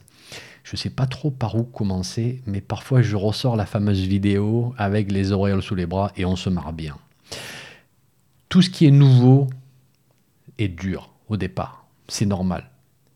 Je 0.62 0.76
sais 0.76 0.91
pas 0.91 1.07
trop 1.07 1.31
par 1.31 1.57
où 1.57 1.62
commencer, 1.62 2.43
mais 2.45 2.61
parfois 2.61 3.00
je 3.00 3.17
ressors 3.17 3.57
la 3.57 3.65
fameuse 3.65 4.00
vidéo 4.00 4.75
avec 4.76 5.11
les 5.11 5.33
auréoles 5.33 5.62
sous 5.62 5.75
les 5.75 5.87
bras 5.87 6.12
et 6.17 6.26
on 6.26 6.37
se 6.37 6.50
marre 6.50 6.75
bien. 6.75 6.99
Tout 8.50 8.61
ce 8.61 8.69
qui 8.69 8.85
est 8.85 8.91
nouveau 8.91 9.47
est 10.59 10.69
dur 10.69 11.15
au 11.29 11.38
départ, 11.38 11.87
c'est 12.09 12.26
normal. 12.26 12.71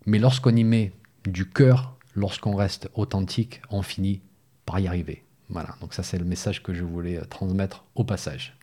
Mais 0.07 0.19
lorsqu'on 0.19 0.57
y 0.57 0.65
met 0.65 0.93
du 1.27 1.47
cœur, 1.47 1.97
lorsqu'on 2.15 2.57
reste 2.57 2.89
authentique, 2.95 3.61
on 3.69 3.83
finit 3.83 4.23
par 4.65 4.81
y 4.81 4.87
arriver. 4.87 5.23
Voilà, 5.51 5.75
donc 5.81 5.93
ça 5.93 6.03
c'est 6.03 6.19
le 6.19 6.25
message 6.25 6.63
que 6.63 6.73
je 6.73 6.85
voulais 6.85 7.19
euh, 7.19 7.25
transmettre 7.25 7.85
au 7.95 8.05
passage. 8.05 8.57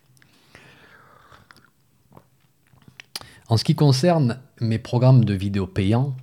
En 3.50 3.56
ce 3.56 3.64
qui 3.64 3.76
concerne 3.76 4.40
mes 4.60 4.78
programmes 4.78 5.24
de 5.24 5.34
vidéos 5.34 5.68
payants, 5.68 6.16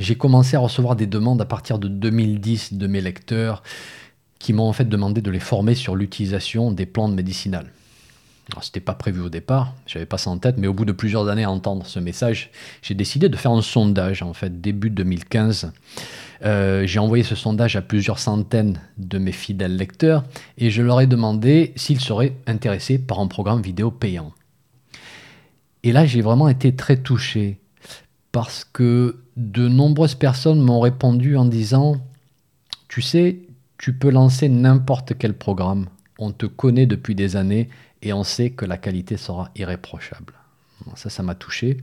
j'ai 0.00 0.14
commencé 0.14 0.56
à 0.56 0.60
recevoir 0.60 0.96
des 0.96 1.06
demandes 1.06 1.40
à 1.40 1.44
partir 1.44 1.78
de 1.78 1.88
2010 1.88 2.74
de 2.74 2.86
mes 2.86 3.02
lecteurs 3.02 3.62
qui 4.38 4.52
m'ont 4.54 4.68
en 4.68 4.72
fait 4.72 4.88
demandé 4.88 5.20
de 5.20 5.30
les 5.30 5.40
former 5.40 5.74
sur 5.74 5.94
l'utilisation 5.94 6.70
des 6.70 6.86
plantes 6.86 7.14
médicinales. 7.14 7.70
Ce 8.60 8.68
n'était 8.68 8.80
pas 8.80 8.94
prévu 8.94 9.20
au 9.20 9.30
départ, 9.30 9.74
j'avais 9.86 10.06
pas 10.06 10.18
ça 10.18 10.30
en 10.30 10.38
tête, 10.38 10.56
mais 10.58 10.66
au 10.66 10.74
bout 10.74 10.84
de 10.84 10.92
plusieurs 10.92 11.28
années 11.28 11.44
à 11.44 11.50
entendre 11.50 11.86
ce 11.86 11.98
message, 11.98 12.50
j'ai 12.82 12.94
décidé 12.94 13.28
de 13.28 13.36
faire 13.36 13.52
un 13.52 13.62
sondage 13.62 14.22
en 14.22 14.34
fait 14.34 14.60
début 14.60 14.90
2015. 14.90 15.72
Euh, 16.44 16.86
j'ai 16.86 16.98
envoyé 16.98 17.24
ce 17.24 17.34
sondage 17.34 17.76
à 17.76 17.82
plusieurs 17.82 18.18
centaines 18.18 18.80
de 18.98 19.18
mes 19.18 19.32
fidèles 19.32 19.76
lecteurs 19.76 20.24
et 20.58 20.70
je 20.70 20.82
leur 20.82 21.00
ai 21.00 21.06
demandé 21.06 21.72
s'ils 21.76 22.00
seraient 22.00 22.36
intéressés 22.46 22.98
par 22.98 23.20
un 23.20 23.28
programme 23.28 23.62
vidéo 23.62 23.90
payant. 23.90 24.32
Et 25.84 25.92
là, 25.92 26.06
j'ai 26.06 26.22
vraiment 26.22 26.48
été 26.48 26.74
très 26.74 26.96
touché 26.96 27.60
parce 28.32 28.64
que 28.64 29.22
de 29.36 29.68
nombreuses 29.68 30.14
personnes 30.14 30.60
m'ont 30.60 30.80
répondu 30.80 31.36
en 31.36 31.44
disant, 31.44 32.00
tu 32.88 33.02
sais, 33.02 33.40
tu 33.76 33.92
peux 33.92 34.10
lancer 34.10 34.48
n'importe 34.48 35.12
quel 35.18 35.34
programme, 35.34 35.86
on 36.18 36.32
te 36.32 36.46
connaît 36.46 36.86
depuis 36.86 37.14
des 37.14 37.36
années 37.36 37.68
et 38.00 38.14
on 38.14 38.24
sait 38.24 38.50
que 38.50 38.64
la 38.64 38.78
qualité 38.78 39.18
sera 39.18 39.50
irréprochable. 39.56 40.32
Ça, 40.96 41.10
ça 41.10 41.22
m'a 41.22 41.34
touché. 41.34 41.76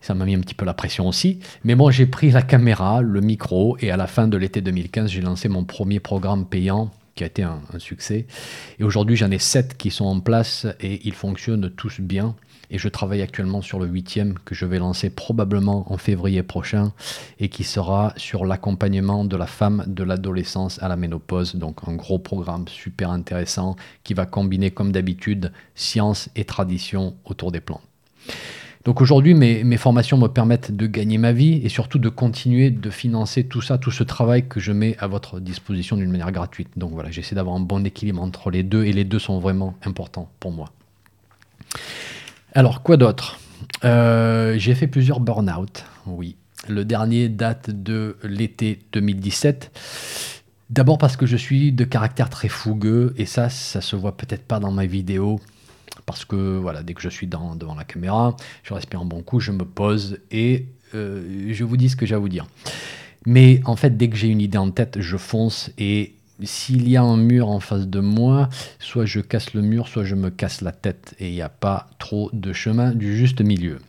Ça 0.00 0.14
m'a 0.14 0.24
mis 0.24 0.34
un 0.34 0.40
petit 0.40 0.54
peu 0.54 0.64
la 0.64 0.74
pression 0.74 1.06
aussi. 1.06 1.40
Mais 1.64 1.74
bon, 1.74 1.90
j'ai 1.90 2.06
pris 2.06 2.30
la 2.30 2.42
caméra, 2.42 3.02
le 3.02 3.20
micro, 3.20 3.76
et 3.80 3.90
à 3.90 3.96
la 3.96 4.06
fin 4.06 4.26
de 4.26 4.36
l'été 4.38 4.62
2015, 4.62 5.10
j'ai 5.10 5.20
lancé 5.20 5.48
mon 5.48 5.64
premier 5.64 6.00
programme 6.00 6.46
payant 6.46 6.90
qui 7.16 7.24
a 7.24 7.26
été 7.26 7.42
un, 7.42 7.60
succès. 7.78 8.26
Et 8.78 8.84
aujourd'hui, 8.84 9.16
j'en 9.16 9.30
ai 9.30 9.38
sept 9.38 9.76
qui 9.76 9.90
sont 9.90 10.04
en 10.04 10.20
place 10.20 10.66
et 10.80 11.00
ils 11.06 11.14
fonctionnent 11.14 11.70
tous 11.70 12.00
bien 12.00 12.36
et 12.70 12.78
je 12.78 12.88
travaille 12.88 13.22
actuellement 13.22 13.62
sur 13.62 13.78
le 13.78 13.86
huitième 13.86 14.38
que 14.44 14.54
je 14.54 14.66
vais 14.66 14.78
lancer 14.78 15.10
probablement 15.10 15.92
en 15.92 15.96
février 15.98 16.42
prochain 16.42 16.92
et 17.38 17.48
qui 17.48 17.64
sera 17.64 18.12
sur 18.16 18.44
l'accompagnement 18.44 19.24
de 19.24 19.36
la 19.36 19.46
femme 19.46 19.84
de 19.86 20.02
l'adolescence 20.02 20.82
à 20.82 20.88
la 20.88 20.96
ménopause. 20.96 21.54
Donc 21.56 21.80
un 21.86 21.94
gros 21.94 22.18
programme 22.18 22.68
super 22.68 23.10
intéressant 23.10 23.76
qui 24.04 24.14
va 24.14 24.26
combiner 24.26 24.70
comme 24.70 24.92
d'habitude 24.92 25.52
science 25.74 26.28
et 26.36 26.44
tradition 26.44 27.16
autour 27.24 27.52
des 27.52 27.60
plantes. 27.60 27.82
Donc 28.86 29.00
aujourd'hui, 29.00 29.34
mes, 29.34 29.76
formations 29.78 30.16
me 30.16 30.28
permettent 30.28 30.70
de 30.70 30.86
gagner 30.86 31.18
ma 31.18 31.32
vie 31.32 31.60
et 31.64 31.68
surtout 31.68 31.98
de 31.98 32.08
continuer 32.08 32.70
de 32.70 32.88
financer 32.88 33.42
tout 33.42 33.60
ça, 33.60 33.78
tout 33.78 33.90
ce 33.90 34.04
travail 34.04 34.46
que 34.46 34.60
je 34.60 34.70
mets 34.70 34.96
à 35.00 35.08
votre 35.08 35.40
disposition 35.40 35.96
d'une 35.96 36.12
manière 36.12 36.30
gratuite. 36.30 36.68
Donc 36.76 36.92
voilà, 36.92 37.10
j'essaie 37.10 37.34
d'avoir 37.34 37.56
un 37.56 37.60
bon 37.60 37.84
équilibre 37.84 38.22
entre 38.22 38.48
les 38.48 38.62
deux 38.62 38.84
et 38.84 38.92
les 38.92 39.02
deux 39.02 39.18
sont 39.18 39.40
vraiment 39.40 39.74
importants 39.84 40.30
pour 40.38 40.52
moi. 40.52 40.70
Alors, 42.52 42.84
quoi 42.84 42.96
d'autre? 42.96 43.40
Euh, 43.84 44.54
J'ai 44.56 44.76
fait 44.76 44.86
plusieurs 44.86 45.18
burn-out, 45.18 45.84
oui. 46.06 46.36
Le 46.68 46.84
dernier 46.84 47.28
date 47.28 47.70
de 47.70 48.16
l'été 48.22 48.78
2017. 48.92 49.72
D'abord 50.70 50.98
parce 50.98 51.16
que 51.16 51.26
je 51.26 51.36
suis 51.36 51.72
de 51.72 51.82
caractère 51.82 52.30
très 52.30 52.48
fougueux 52.48 53.14
et 53.16 53.26
ça, 53.26 53.48
ça 53.48 53.80
se 53.80 53.96
voit 53.96 54.16
peut-être 54.16 54.44
pas 54.44 54.60
dans 54.60 54.70
ma 54.70 54.86
vidéo 54.86 55.40
parce 56.06 56.24
que 56.24 56.56
voilà, 56.56 56.82
dès 56.82 56.94
que 56.94 57.02
je 57.02 57.08
suis 57.08 57.26
devant 57.26 57.74
la 57.76 57.84
caméra, 57.84 58.36
je 58.62 58.72
respire 58.72 59.00
un 59.00 59.04
bon 59.04 59.22
coup, 59.22 59.40
je 59.40 59.52
me 59.52 59.64
pose 59.64 60.20
et 60.30 60.66
euh, 60.94 61.48
je 61.52 61.64
vous 61.64 61.76
dis 61.76 61.88
ce 61.88 61.96
que 61.96 62.06
j'ai 62.06 62.14
à 62.14 62.18
vous 62.18 62.28
dire. 62.28 62.46
Mais 63.26 63.60
en 63.64 63.74
fait, 63.74 63.96
dès 63.96 64.08
que 64.08 64.16
j'ai 64.16 64.28
une 64.28 64.40
idée 64.40 64.58
en 64.58 64.70
tête, 64.70 65.00
je 65.00 65.16
fonce 65.16 65.70
et 65.78 66.14
s'il 66.42 66.88
y 66.88 66.96
a 66.96 67.02
un 67.02 67.16
mur 67.16 67.48
en 67.48 67.60
face 67.60 67.88
de 67.88 68.00
moi, 68.00 68.48
soit 68.78 69.04
je 69.04 69.20
casse 69.20 69.54
le 69.54 69.62
mur, 69.62 69.88
soit 69.88 70.04
je 70.04 70.14
me 70.14 70.30
casse 70.30 70.60
la 70.60 70.72
tête. 70.72 71.14
Et 71.18 71.28
il 71.28 71.34
n'y 71.34 71.42
a 71.42 71.48
pas 71.48 71.88
trop 71.98 72.30
de 72.32 72.52
chemin 72.52 72.92
du 72.92 73.16
juste 73.16 73.40
milieu. 73.40 73.80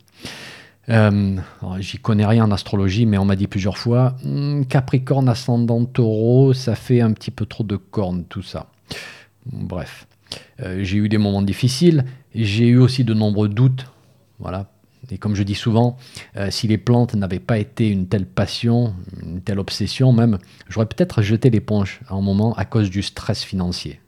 Euh, 0.88 1.36
J'y 1.78 1.98
connais 1.98 2.26
rien 2.26 2.44
en 2.44 2.50
astrologie, 2.50 3.04
mais 3.04 3.18
on 3.18 3.26
m'a 3.26 3.36
dit 3.36 3.46
plusieurs 3.46 3.76
fois 3.76 4.16
hmm, 4.24 4.64
Capricorne 4.64 5.28
ascendant 5.28 5.84
taureau, 5.84 6.54
ça 6.54 6.74
fait 6.74 7.00
un 7.00 7.12
petit 7.12 7.30
peu 7.30 7.46
trop 7.46 7.64
de 7.64 7.76
cornes, 7.76 8.24
tout 8.24 8.42
ça. 8.42 8.66
Bref, 9.46 10.06
euh, 10.60 10.82
j'ai 10.82 10.98
eu 10.98 11.08
des 11.08 11.18
moments 11.18 11.42
difficiles, 11.42 12.04
j'ai 12.34 12.68
eu 12.68 12.78
aussi 12.78 13.04
de 13.04 13.14
nombreux 13.14 13.48
doutes. 13.48 13.86
Voilà, 14.38 14.70
et 15.10 15.18
comme 15.18 15.34
je 15.34 15.42
dis 15.42 15.54
souvent, 15.54 15.96
euh, 16.36 16.50
si 16.50 16.68
les 16.68 16.78
plantes 16.78 17.14
n'avaient 17.14 17.38
pas 17.38 17.58
été 17.58 17.88
une 17.88 18.08
telle 18.08 18.26
passion, 18.26 18.94
une 19.22 19.40
telle 19.40 19.58
obsession 19.58 20.12
même, 20.12 20.38
j'aurais 20.68 20.86
peut-être 20.86 21.22
jeté 21.22 21.50
l'éponge 21.50 22.00
à 22.08 22.14
un 22.14 22.20
moment 22.20 22.54
à 22.54 22.64
cause 22.64 22.90
du 22.90 23.02
stress 23.02 23.42
financier. 23.42 24.00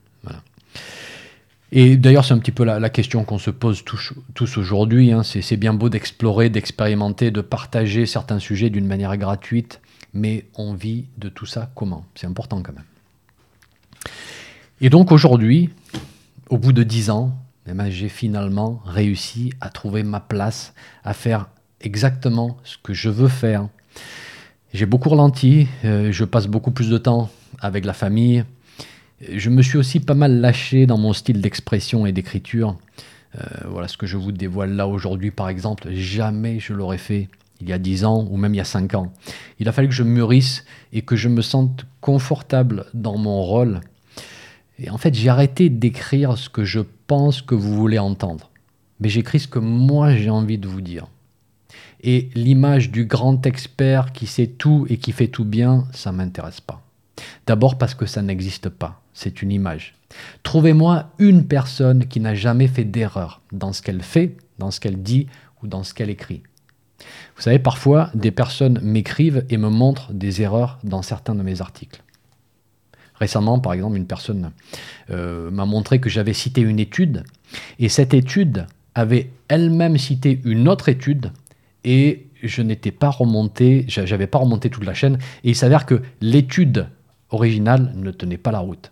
Et 1.73 1.97
d'ailleurs, 1.97 2.25
c'est 2.25 2.35
un 2.35 2.39
petit 2.39 2.51
peu 2.51 2.65
la, 2.65 2.91
question 2.91 3.23
qu'on 3.25 3.39
se 3.39 3.51
pose 3.51 3.85
tous, 3.85 4.57
aujourd'hui. 4.57 5.13
Hein. 5.13 5.23
C'est 5.23 5.57
bien 5.57 5.73
beau 5.73 5.89
d'explorer, 5.89 6.51
d'expérimenter, 6.51 7.31
de 7.31 7.41
partager 7.41 8.07
certains 8.07 8.41
sujets 8.41 8.71
d'une 8.71 8.87
manière 8.87 9.17
gratuite, 9.17 9.81
mais 10.13 10.47
on 10.57 10.75
vit 10.75 11.07
de 11.19 11.29
tout 11.29 11.47
ça 11.47 11.71
comment? 11.77 12.05
C'est 12.17 12.27
important 12.27 12.61
quand 12.61 12.73
même. 12.73 12.85
Et 14.81 14.91
donc 14.91 15.13
aujourd'hui, 15.13 15.71
au 16.51 16.59
bout 16.59 16.73
de 16.73 16.83
dix 16.83 17.11
ans, 17.11 17.33
eh 17.67 17.73
ben, 17.73 17.91
j'ai 17.91 18.09
finalement 18.09 18.83
réussi 18.85 19.53
à 19.61 19.71
trouver 19.71 20.03
ma 20.03 20.19
place, 20.19 20.75
à 21.05 21.15
faire 21.15 21.49
exactement 21.81 22.59
ce 22.65 22.77
que 22.83 22.93
je 22.93 23.09
veux 23.09 23.29
faire. 23.29 23.69
J'ai 24.75 24.87
beaucoup 24.87 25.09
ralenti, 25.09 25.69
euh, 25.85 26.11
je 26.11 26.25
passe 26.25 26.49
beaucoup 26.49 26.73
plus 26.73 26.91
de 26.91 26.99
temps 26.99 27.31
avec 27.61 27.85
la 27.85 27.93
famille. 27.93 28.45
Je 29.33 29.49
me 29.49 29.63
suis 29.63 29.79
aussi 29.79 30.01
pas 30.01 30.15
mal 30.15 30.41
lâché 30.41 30.87
dans 30.87 30.99
mon 30.99 31.13
style 31.13 31.41
d'expression 31.41 32.05
et 32.05 32.13
d'écriture. 32.13 32.77
Euh, 33.37 33.45
voilà 33.69 33.87
ce 33.87 33.97
que 33.97 34.07
je 34.07 34.17
vous 34.17 34.33
dévoile 34.33 34.73
là 34.75 34.89
aujourd'hui, 34.89 35.31
par 35.31 35.49
exemple. 35.49 35.89
Jamais 35.93 36.59
je 36.59 36.73
l'aurais 36.73 36.99
fait 36.99 37.29
il 37.61 37.69
y 37.69 37.73
a 37.73 37.79
10 37.79 38.05
ans 38.05 38.27
ou 38.29 38.37
même 38.37 38.55
il 38.55 38.57
y 38.59 38.63
a 38.63 38.65
5 38.65 38.95
ans. 38.95 39.13
Il 39.61 39.69
a 39.69 39.73
fallu 39.73 39.89
que 39.89 39.95
je 39.95 40.03
mûrisse 40.03 40.65
et 40.93 41.03
que 41.03 41.15
je 41.15 41.29
me 41.29 41.43
sente 41.43 41.87
confortable 42.01 42.87
dans 42.95 43.19
mon 43.19 43.43
rôle. 43.43 43.83
Et 44.81 44.91
en 44.91 44.99
fait, 44.99 45.15
j'ai 45.15 45.29
arrêté 45.29 45.69
d'écrire 45.69 46.39
ce 46.39 46.49
que 46.49 46.65
je 46.65 46.81
pense 47.07 47.43
que 47.43 47.55
vous 47.55 47.75
voulez 47.75 47.99
entendre. 47.99 48.51
Mais 48.99 49.09
j'écris 49.09 49.41
ce 49.41 49.49
que 49.49 49.59
moi 49.59 50.15
j'ai 50.15 50.31
envie 50.31 50.59
de 50.59 50.69
vous 50.69 50.81
dire. 50.81 51.07
Et 52.03 52.31
l'image 52.35 52.91
du 52.91 53.05
grand 53.05 53.45
expert 53.47 54.13
qui 54.13 54.27
sait 54.27 54.47
tout 54.47 54.87
et 54.89 54.97
qui 54.97 55.13
fait 55.13 55.29
tout 55.29 55.45
bien, 55.45 55.87
ça 55.93 56.13
ne 56.13 56.17
m'intéresse 56.17 56.61
pas. 56.61 56.83
D'abord 57.47 57.77
parce 57.77 57.95
que 57.95 58.07
ça 58.07 58.23
n'existe 58.23 58.71
pas, 58.71 59.03
c'est 59.13 59.43
une 59.43 59.53
image. 59.53 59.95
Trouvez-moi 60.43 61.11
une 61.19 61.47
personne 61.47 62.07
qui 62.07 62.21
n'a 62.21 62.35
jamais 62.35 62.67
fait 62.67 62.85
d'erreur 62.85 63.43
dans 63.53 63.75
ce 63.75 63.83
qu'elle 63.83 64.03
fait, 64.03 64.37
dans 64.59 64.71
ce 64.71 64.81
qu'elle 64.81 65.03
dit 65.03 65.27
ou 65.63 65.67
dans 65.67 65.85
ce 65.85 65.93
qu'elle 65.93 66.11
écrit. 66.11 66.43
Vous 67.37 67.43
savez, 67.43 67.59
parfois, 67.59 68.11
des 68.15 68.31
personnes 68.31 68.81
m'écrivent 68.83 69.45
et 69.51 69.57
me 69.57 69.69
montrent 69.69 70.13
des 70.13 70.43
erreurs 70.43 70.79
dans 70.85 71.03
certains 71.03 71.35
de 71.35 71.43
mes 71.43 71.61
articles. 71.61 72.03
Récemment, 73.21 73.59
par 73.59 73.75
exemple, 73.75 73.97
une 73.97 74.07
personne 74.07 74.51
euh, 75.11 75.51
m'a 75.51 75.67
montré 75.67 76.01
que 76.01 76.09
j'avais 76.09 76.33
cité 76.33 76.63
une 76.63 76.81
étude, 76.81 77.25
et 77.79 77.89
cette 77.91 78.15
étude 78.15 78.67
avait 78.95 79.31
elle-même 79.49 79.99
cité 79.99 80.41
une 80.45 80.69
autre 80.69 80.89
étude, 80.89 81.33
et 81.85 82.27
je 82.43 82.63
n'étais 82.63 82.93
pas 82.93 83.11
remonté, 83.11 83.85
j'avais 83.89 84.27
pas 84.27 84.39
remonté 84.39 84.71
toute 84.71 84.87
la 84.87 84.95
chaîne, 84.95 85.19
et 85.45 85.51
il 85.51 85.57
s'avère 85.57 85.85
que 85.85 86.03
l'étude 86.23 86.89
originale 87.29 87.93
ne 87.95 88.11
tenait 88.11 88.39
pas 88.39 88.53
la 88.53 88.61
route. 88.61 88.91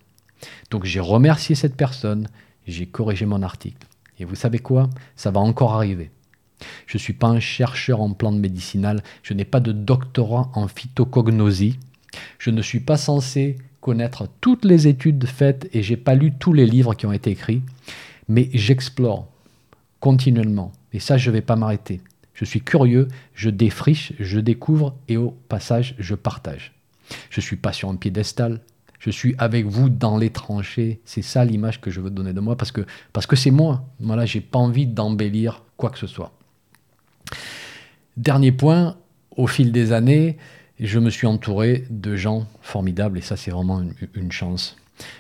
Donc 0.71 0.85
j'ai 0.85 1.01
remercié 1.01 1.55
cette 1.55 1.75
personne, 1.75 2.29
j'ai 2.67 2.87
corrigé 2.87 3.25
mon 3.25 3.43
article. 3.43 3.87
Et 4.19 4.25
vous 4.25 4.35
savez 4.35 4.59
quoi? 4.59 4.91
Ça 5.17 5.31
va 5.31 5.41
encore 5.41 5.75
arriver. 5.75 6.11
Je 6.87 6.97
ne 6.97 7.01
suis 7.01 7.13
pas 7.13 7.29
un 7.29 7.41
chercheur 7.41 8.03
en 8.03 8.13
plantes 8.13 8.39
médicinales, 8.39 9.03
je 9.23 9.33
n'ai 9.33 9.45
pas 9.45 9.61
de 9.61 9.73
doctorat 9.73 10.51
en 10.55 10.69
phytocognosie, 10.69 11.79
je 12.39 12.51
ne 12.51 12.61
suis 12.63 12.81
pas 12.81 12.97
censé 12.97 13.57
connaître 13.81 14.29
toutes 14.41 14.65
les 14.65 14.89
études 14.89 15.27
faites 15.27 15.69
et 15.73 15.83
j'ai 15.83 15.97
pas 15.97 16.15
lu 16.15 16.33
tous 16.33 16.53
les 16.53 16.67
livres 16.67 16.95
qui 16.95 17.07
ont 17.07 17.13
été 17.13 17.31
écrits, 17.31 17.63
mais 18.29 18.51
j'explore 18.53 19.29
continuellement 20.01 20.73
et 20.93 21.01
ça 21.01 21.17
je 21.17 21.31
ne 21.31 21.35
vais 21.35 21.41
pas 21.43 21.57
m'arrêter. 21.57 22.01
Je 22.35 22.45
suis 22.45 22.61
curieux, 22.61 23.09
je 23.35 23.51
défriche, 23.51 24.13
je 24.19 24.39
découvre 24.39 24.97
et 25.09 25.17
au 25.17 25.31
passage 25.49 25.95
je 25.99 26.15
partage. 26.15 26.73
Je 27.31 27.41
suis 27.41 27.57
pas 27.57 27.73
sur 27.73 27.89
un 27.89 27.97
piédestal, 27.97 28.61
je 28.99 29.11
suis 29.11 29.35
avec 29.39 29.67
vous 29.67 29.89
dans 29.89 30.19
les 30.19 30.31
tranchées. 30.31 31.01
C'est 31.05 31.23
ça 31.23 31.45
l'image 31.45 31.81
que 31.81 31.91
je 31.91 32.01
veux 32.01 32.11
donner 32.11 32.33
de 32.33 32.41
moi 32.41 32.57
parce 32.57 32.73
que 32.73 32.85
parce 33.13 33.27
que 33.27 33.37
c'est 33.37 33.51
moi. 33.51 33.85
Voilà, 34.01 34.27
j'ai 34.27 34.41
pas 34.41 34.59
envie 34.59 34.87
d'embellir 34.87 35.63
quoi 35.77 35.91
que 35.91 35.99
ce 35.99 36.07
soit. 36.07 36.33
Dernier 38.17 38.53
point, 38.53 38.97
au 39.37 39.47
fil 39.47 39.71
des 39.71 39.93
années, 39.93 40.37
je 40.87 40.99
me 40.99 41.11
suis 41.11 41.27
entouré 41.27 41.85
de 41.91 42.17
gens 42.17 42.47
formidables 42.61 43.19
et 43.19 43.21
ça 43.21 43.37
c'est 43.37 43.51
vraiment 43.51 43.83
une, 44.15 44.33
chance. 44.33 44.77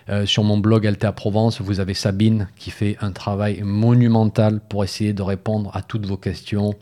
Euh, 0.08 0.26
sur 0.26 0.44
mon 0.44 0.58
blog 0.58 0.86
Altea 0.86 1.12
Provence, 1.12 1.60
vous 1.60 1.80
avez 1.80 1.94
Sabine 1.94 2.48
qui 2.56 2.70
fait 2.70 2.96
un 3.00 3.12
travail 3.12 3.62
monumental 3.62 4.60
pour 4.68 4.84
essayer 4.84 5.12
de 5.12 5.22
répondre 5.22 5.70
à 5.74 5.82
toutes 5.82 6.06
vos 6.06 6.16
questions. 6.16 6.74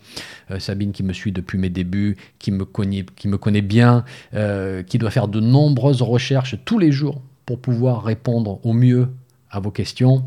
Euh, 0.51 0.59
Sabine 0.59 0.93
qui 0.93 1.03
me 1.03 1.13
suit 1.13 1.33
depuis 1.33 1.59
mes 1.59 1.71
débuts, 1.71 2.17
qui 2.39 2.51
me 2.53 2.65
connaît, 2.65 3.63
bien, 3.63 4.05
euh, 4.35 4.83
qui 4.83 4.99
doit 4.99 5.11
faire 5.11 5.29
de 5.29 5.41
nombreuses 5.41 6.03
recherches 6.03 6.57
tous 6.65 6.79
les 6.79 6.93
jours 6.93 7.21
pour 7.45 7.61
pouvoir 7.61 8.03
répondre 8.03 8.61
au 8.65 8.73
mieux 8.73 9.09
à 9.51 9.61
vos 9.61 9.71
questions. 9.71 10.25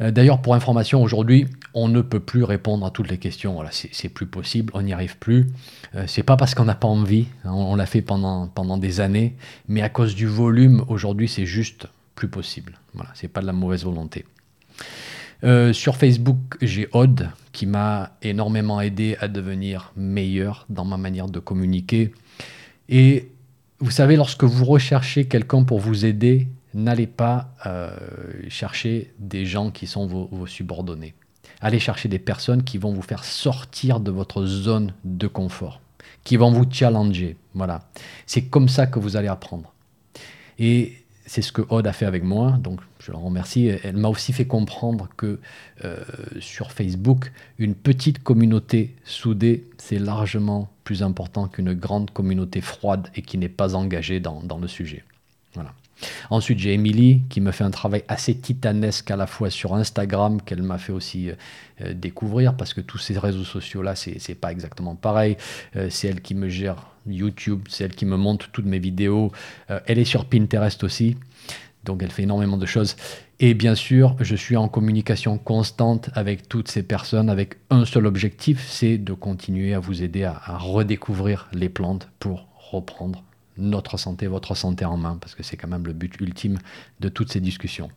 D'ailleurs, 0.00 0.40
pour 0.40 0.54
information, 0.54 1.02
aujourd'hui, 1.02 1.46
on 1.74 1.88
ne 1.88 2.00
peut 2.00 2.20
plus 2.20 2.44
répondre 2.44 2.84
à 2.86 2.90
toutes 2.90 3.10
les 3.10 3.18
questions. 3.18 3.62
C'est 3.70 4.08
plus 4.08 4.26
possible, 4.26 4.72
on 4.74 4.82
n'y 4.82 4.92
arrive 4.92 5.18
plus. 5.18 5.46
Euh, 5.94 6.04
c'est 6.06 6.22
pas 6.22 6.36
parce 6.36 6.54
qu'on 6.54 6.64
n'a 6.64 6.74
pas 6.74 6.88
envie, 6.88 7.26
hein, 7.44 7.52
on, 7.52 7.74
l'a 7.76 7.86
fait 7.86 8.02
pendant, 8.02 8.48
pendant 8.48 8.78
des 8.78 9.00
années, 9.00 9.36
mais 9.68 9.82
à 9.82 9.88
cause 9.88 10.14
du 10.14 10.26
volume, 10.26 10.84
aujourd'hui, 10.88 11.28
c'est 11.28 11.46
juste 11.46 11.86
plus 12.14 12.28
possible. 12.28 12.78
Voilà, 12.94 13.10
c'est 13.14 13.28
pas 13.28 13.40
de 13.40 13.46
la 13.46 13.52
mauvaise 13.52 13.84
volonté. 13.84 14.24
Euh, 15.42 15.72
sur 15.72 15.96
Facebook, 15.96 16.38
j'ai 16.60 16.88
Odd 16.92 17.30
qui 17.52 17.66
m'a 17.66 18.12
énormément 18.22 18.80
aidé 18.80 19.16
à 19.20 19.28
devenir 19.28 19.92
meilleur 19.96 20.66
dans 20.68 20.84
ma 20.84 20.96
manière 20.96 21.28
de 21.28 21.38
communiquer. 21.38 22.12
Et 22.88 23.30
vous 23.78 23.90
savez, 23.90 24.16
lorsque 24.16 24.44
vous 24.44 24.64
recherchez 24.64 25.24
quelqu'un 25.26 25.62
pour 25.62 25.80
vous 25.80 26.04
aider, 26.04 26.48
n'allez 26.74 27.06
pas 27.06 27.52
euh, 27.66 27.90
chercher 28.48 29.12
des 29.18 29.44
gens 29.46 29.70
qui 29.70 29.86
sont 29.86 30.06
vos 30.06 30.46
subordonnés. 30.46 31.14
Allez 31.60 31.78
chercher 31.78 32.08
des 32.08 32.18
personnes 32.18 32.64
qui 32.64 32.78
vont 32.78 32.92
vous 32.92 33.02
faire 33.02 33.24
sortir 33.24 34.00
de 34.00 34.10
votre 34.10 34.46
zone 34.46 34.94
de 35.04 35.26
confort, 35.26 35.80
qui 36.24 36.36
vont 36.36 36.50
vous 36.50 36.64
challenger. 36.70 37.36
Voilà. 37.54 37.82
C'est 38.26 38.42
comme 38.42 38.68
ça 38.68 38.86
que 38.86 38.98
vous 38.98 39.16
allez 39.16 39.28
apprendre. 39.28 39.74
Et 40.58 40.96
c'est 41.26 41.42
ce 41.42 41.52
que 41.52 41.62
Aude 41.68 41.86
a 41.86 41.92
fait 41.92 42.06
avec 42.06 42.24
moi, 42.24 42.58
donc 42.62 42.80
je 42.98 43.12
la 43.12 43.18
remercie. 43.18 43.70
Elle 43.84 43.96
m'a 43.98 44.08
aussi 44.08 44.32
fait 44.32 44.46
comprendre 44.46 45.08
que 45.16 45.38
euh, 45.84 46.02
sur 46.40 46.72
Facebook, 46.72 47.30
une 47.58 47.74
petite 47.74 48.22
communauté 48.22 48.96
soudée, 49.04 49.68
c'est 49.78 49.98
largement 49.98 50.70
plus 50.82 51.02
important 51.02 51.46
qu'une 51.46 51.74
grande 51.74 52.10
communauté 52.10 52.60
froide 52.60 53.08
et 53.14 53.22
qui 53.22 53.38
n'est 53.38 53.48
pas 53.48 53.74
engagée 53.74 54.18
dans, 54.18 54.42
dans 54.42 54.58
le 54.58 54.66
sujet. 54.66 55.04
Voilà. 55.54 55.72
Ensuite, 56.30 56.58
j'ai 56.58 56.74
Emily 56.74 57.22
qui 57.28 57.40
me 57.40 57.52
fait 57.52 57.64
un 57.64 57.70
travail 57.70 58.04
assez 58.08 58.34
titanesque 58.34 59.10
à 59.10 59.16
la 59.16 59.26
fois 59.26 59.50
sur 59.50 59.74
Instagram, 59.74 60.40
qu'elle 60.42 60.62
m'a 60.62 60.78
fait 60.78 60.92
aussi 60.92 61.30
euh, 61.30 61.34
euh, 61.82 61.94
découvrir, 61.94 62.56
parce 62.56 62.74
que 62.74 62.80
tous 62.80 62.98
ces 62.98 63.18
réseaux 63.18 63.44
sociaux-là, 63.44 63.94
c'est, 63.96 64.34
pas 64.34 64.52
exactement 64.52 64.94
pareil. 64.94 65.36
Euh, 65.76 65.88
c'est 65.90 66.08
elle 66.08 66.20
qui 66.20 66.34
me 66.34 66.48
gère 66.48 66.86
YouTube, 67.06 67.62
c'est 67.68 67.84
elle 67.84 67.94
qui 67.94 68.06
me 68.06 68.16
montre 68.16 68.50
toutes 68.50 68.66
mes 68.66 68.78
vidéos. 68.78 69.32
elle 69.86 69.98
est 69.98 70.04
sur 70.04 70.26
Pinterest 70.26 70.84
aussi, 70.84 71.16
donc 71.84 72.02
elle 72.02 72.10
fait 72.10 72.24
énormément 72.24 72.58
de 72.58 72.66
choses. 72.66 72.94
Et 73.38 73.54
bien 73.54 73.74
sûr, 73.74 74.16
je 74.20 74.36
suis 74.36 74.56
en 74.56 74.68
communication 74.68 75.38
constante 75.38 76.10
avec 76.12 76.46
toutes 76.46 76.68
ces 76.68 76.82
personnes 76.82 77.30
avec 77.30 77.56
un 77.70 77.86
seul 77.86 78.06
objectif, 78.06 78.66
c'est 78.68 78.98
de 78.98 79.14
continuer 79.14 79.72
à 79.72 79.78
vous 79.78 80.02
aider 80.02 80.24
à 80.24 80.58
redécouvrir 80.58 81.48
les 81.54 81.70
plantes 81.70 82.08
pour 82.18 82.46
reprendre 82.54 83.24
notre 83.60 83.98
santé, 83.98 84.26
votre 84.26 84.54
santé 84.54 84.84
en 84.84 84.96
main, 84.96 85.18
parce 85.20 85.34
que 85.34 85.42
c'est 85.42 85.56
quand 85.56 85.68
même 85.68 85.86
le 85.86 85.92
but 85.92 86.20
ultime 86.20 86.58
de 87.00 87.08
toutes 87.08 87.32
ces 87.32 87.40
discussions. 87.40 87.90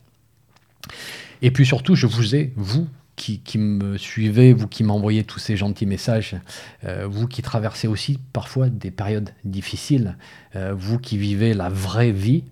Et 1.42 1.50
puis 1.50 1.66
surtout, 1.66 1.94
je 1.94 2.06
vous 2.06 2.34
ai, 2.34 2.52
vous 2.56 2.86
qui, 3.16 3.58
me 3.58 3.96
suivez, 3.96 4.52
vous 4.52 4.66
qui 4.66 4.82
m'envoyez 4.82 5.24
tous 5.24 5.38
ces 5.38 5.56
gentils 5.56 5.86
messages, 5.86 6.36
euh, 6.84 7.06
vous 7.08 7.26
qui 7.26 7.42
traversez 7.42 7.86
aussi 7.86 8.18
parfois 8.32 8.68
des 8.68 8.90
périodes 8.90 9.30
difficiles, 9.44 10.16
euh, 10.56 10.74
vous 10.76 10.98
qui 10.98 11.16
vivez 11.16 11.54
la 11.54 11.68
vraie 11.68 12.10
vie, 12.10 12.44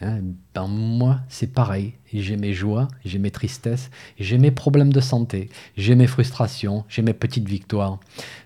hein, 0.00 0.18
ben 0.54 0.66
moi 0.66 1.20
c'est 1.28 1.52
pareil. 1.52 1.94
J'ai 2.12 2.36
mes 2.36 2.52
joies, 2.52 2.88
j'ai 3.04 3.18
mes 3.18 3.30
tristesses, 3.30 3.90
j'ai 4.18 4.38
mes 4.38 4.50
problèmes 4.50 4.92
de 4.92 5.00
santé, 5.00 5.48
j'ai 5.76 5.94
mes 5.94 6.06
frustrations, 6.06 6.84
j'ai 6.88 7.02
mes 7.02 7.14
petites 7.14 7.48
victoires. 7.48 8.00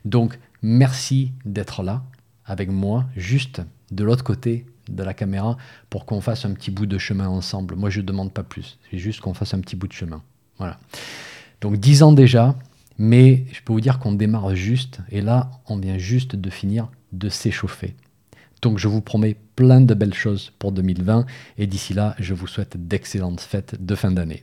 Donc 0.04 0.38
merci 0.62 1.32
d'être 1.44 1.82
là 1.82 2.02
avec 2.44 2.70
moi, 2.70 3.06
juste 3.16 3.62
de 3.90 4.04
l'autre 4.04 4.24
côté 4.24 4.66
de 4.88 5.02
la 5.02 5.14
caméra 5.14 5.56
pour 5.90 6.06
qu'on 6.06 6.20
fasse 6.20 6.44
un 6.44 6.52
petit 6.52 6.70
bout 6.70 6.86
de 6.86 6.98
chemin 6.98 7.28
ensemble. 7.28 7.76
Moi, 7.76 7.90
je 7.90 8.00
ne 8.00 8.06
demande 8.06 8.32
pas 8.32 8.42
plus. 8.42 8.78
C'est 8.90 8.98
juste 8.98 9.20
qu'on 9.20 9.34
fasse 9.34 9.54
un 9.54 9.60
petit 9.60 9.76
bout 9.76 9.88
de 9.88 9.92
chemin. 9.92 10.22
Voilà. 10.58 10.78
Donc, 11.60 11.76
10 11.76 12.02
ans 12.02 12.12
déjà, 12.12 12.56
mais 12.98 13.44
je 13.52 13.60
peux 13.62 13.72
vous 13.72 13.80
dire 13.80 13.98
qu'on 13.98 14.12
démarre 14.12 14.54
juste. 14.54 15.00
Et 15.10 15.20
là, 15.20 15.50
on 15.66 15.76
vient 15.76 15.98
juste 15.98 16.36
de 16.36 16.50
finir 16.50 16.88
de 17.12 17.28
s'échauffer. 17.28 17.94
Donc, 18.62 18.78
je 18.78 18.88
vous 18.88 19.00
promets 19.00 19.36
plein 19.56 19.80
de 19.80 19.94
belles 19.94 20.14
choses 20.14 20.52
pour 20.58 20.72
2020. 20.72 21.26
Et 21.58 21.66
d'ici 21.66 21.94
là, 21.94 22.14
je 22.18 22.34
vous 22.34 22.46
souhaite 22.46 22.76
d'excellentes 22.88 23.40
fêtes 23.40 23.84
de 23.84 23.94
fin 23.94 24.10
d'année. 24.10 24.42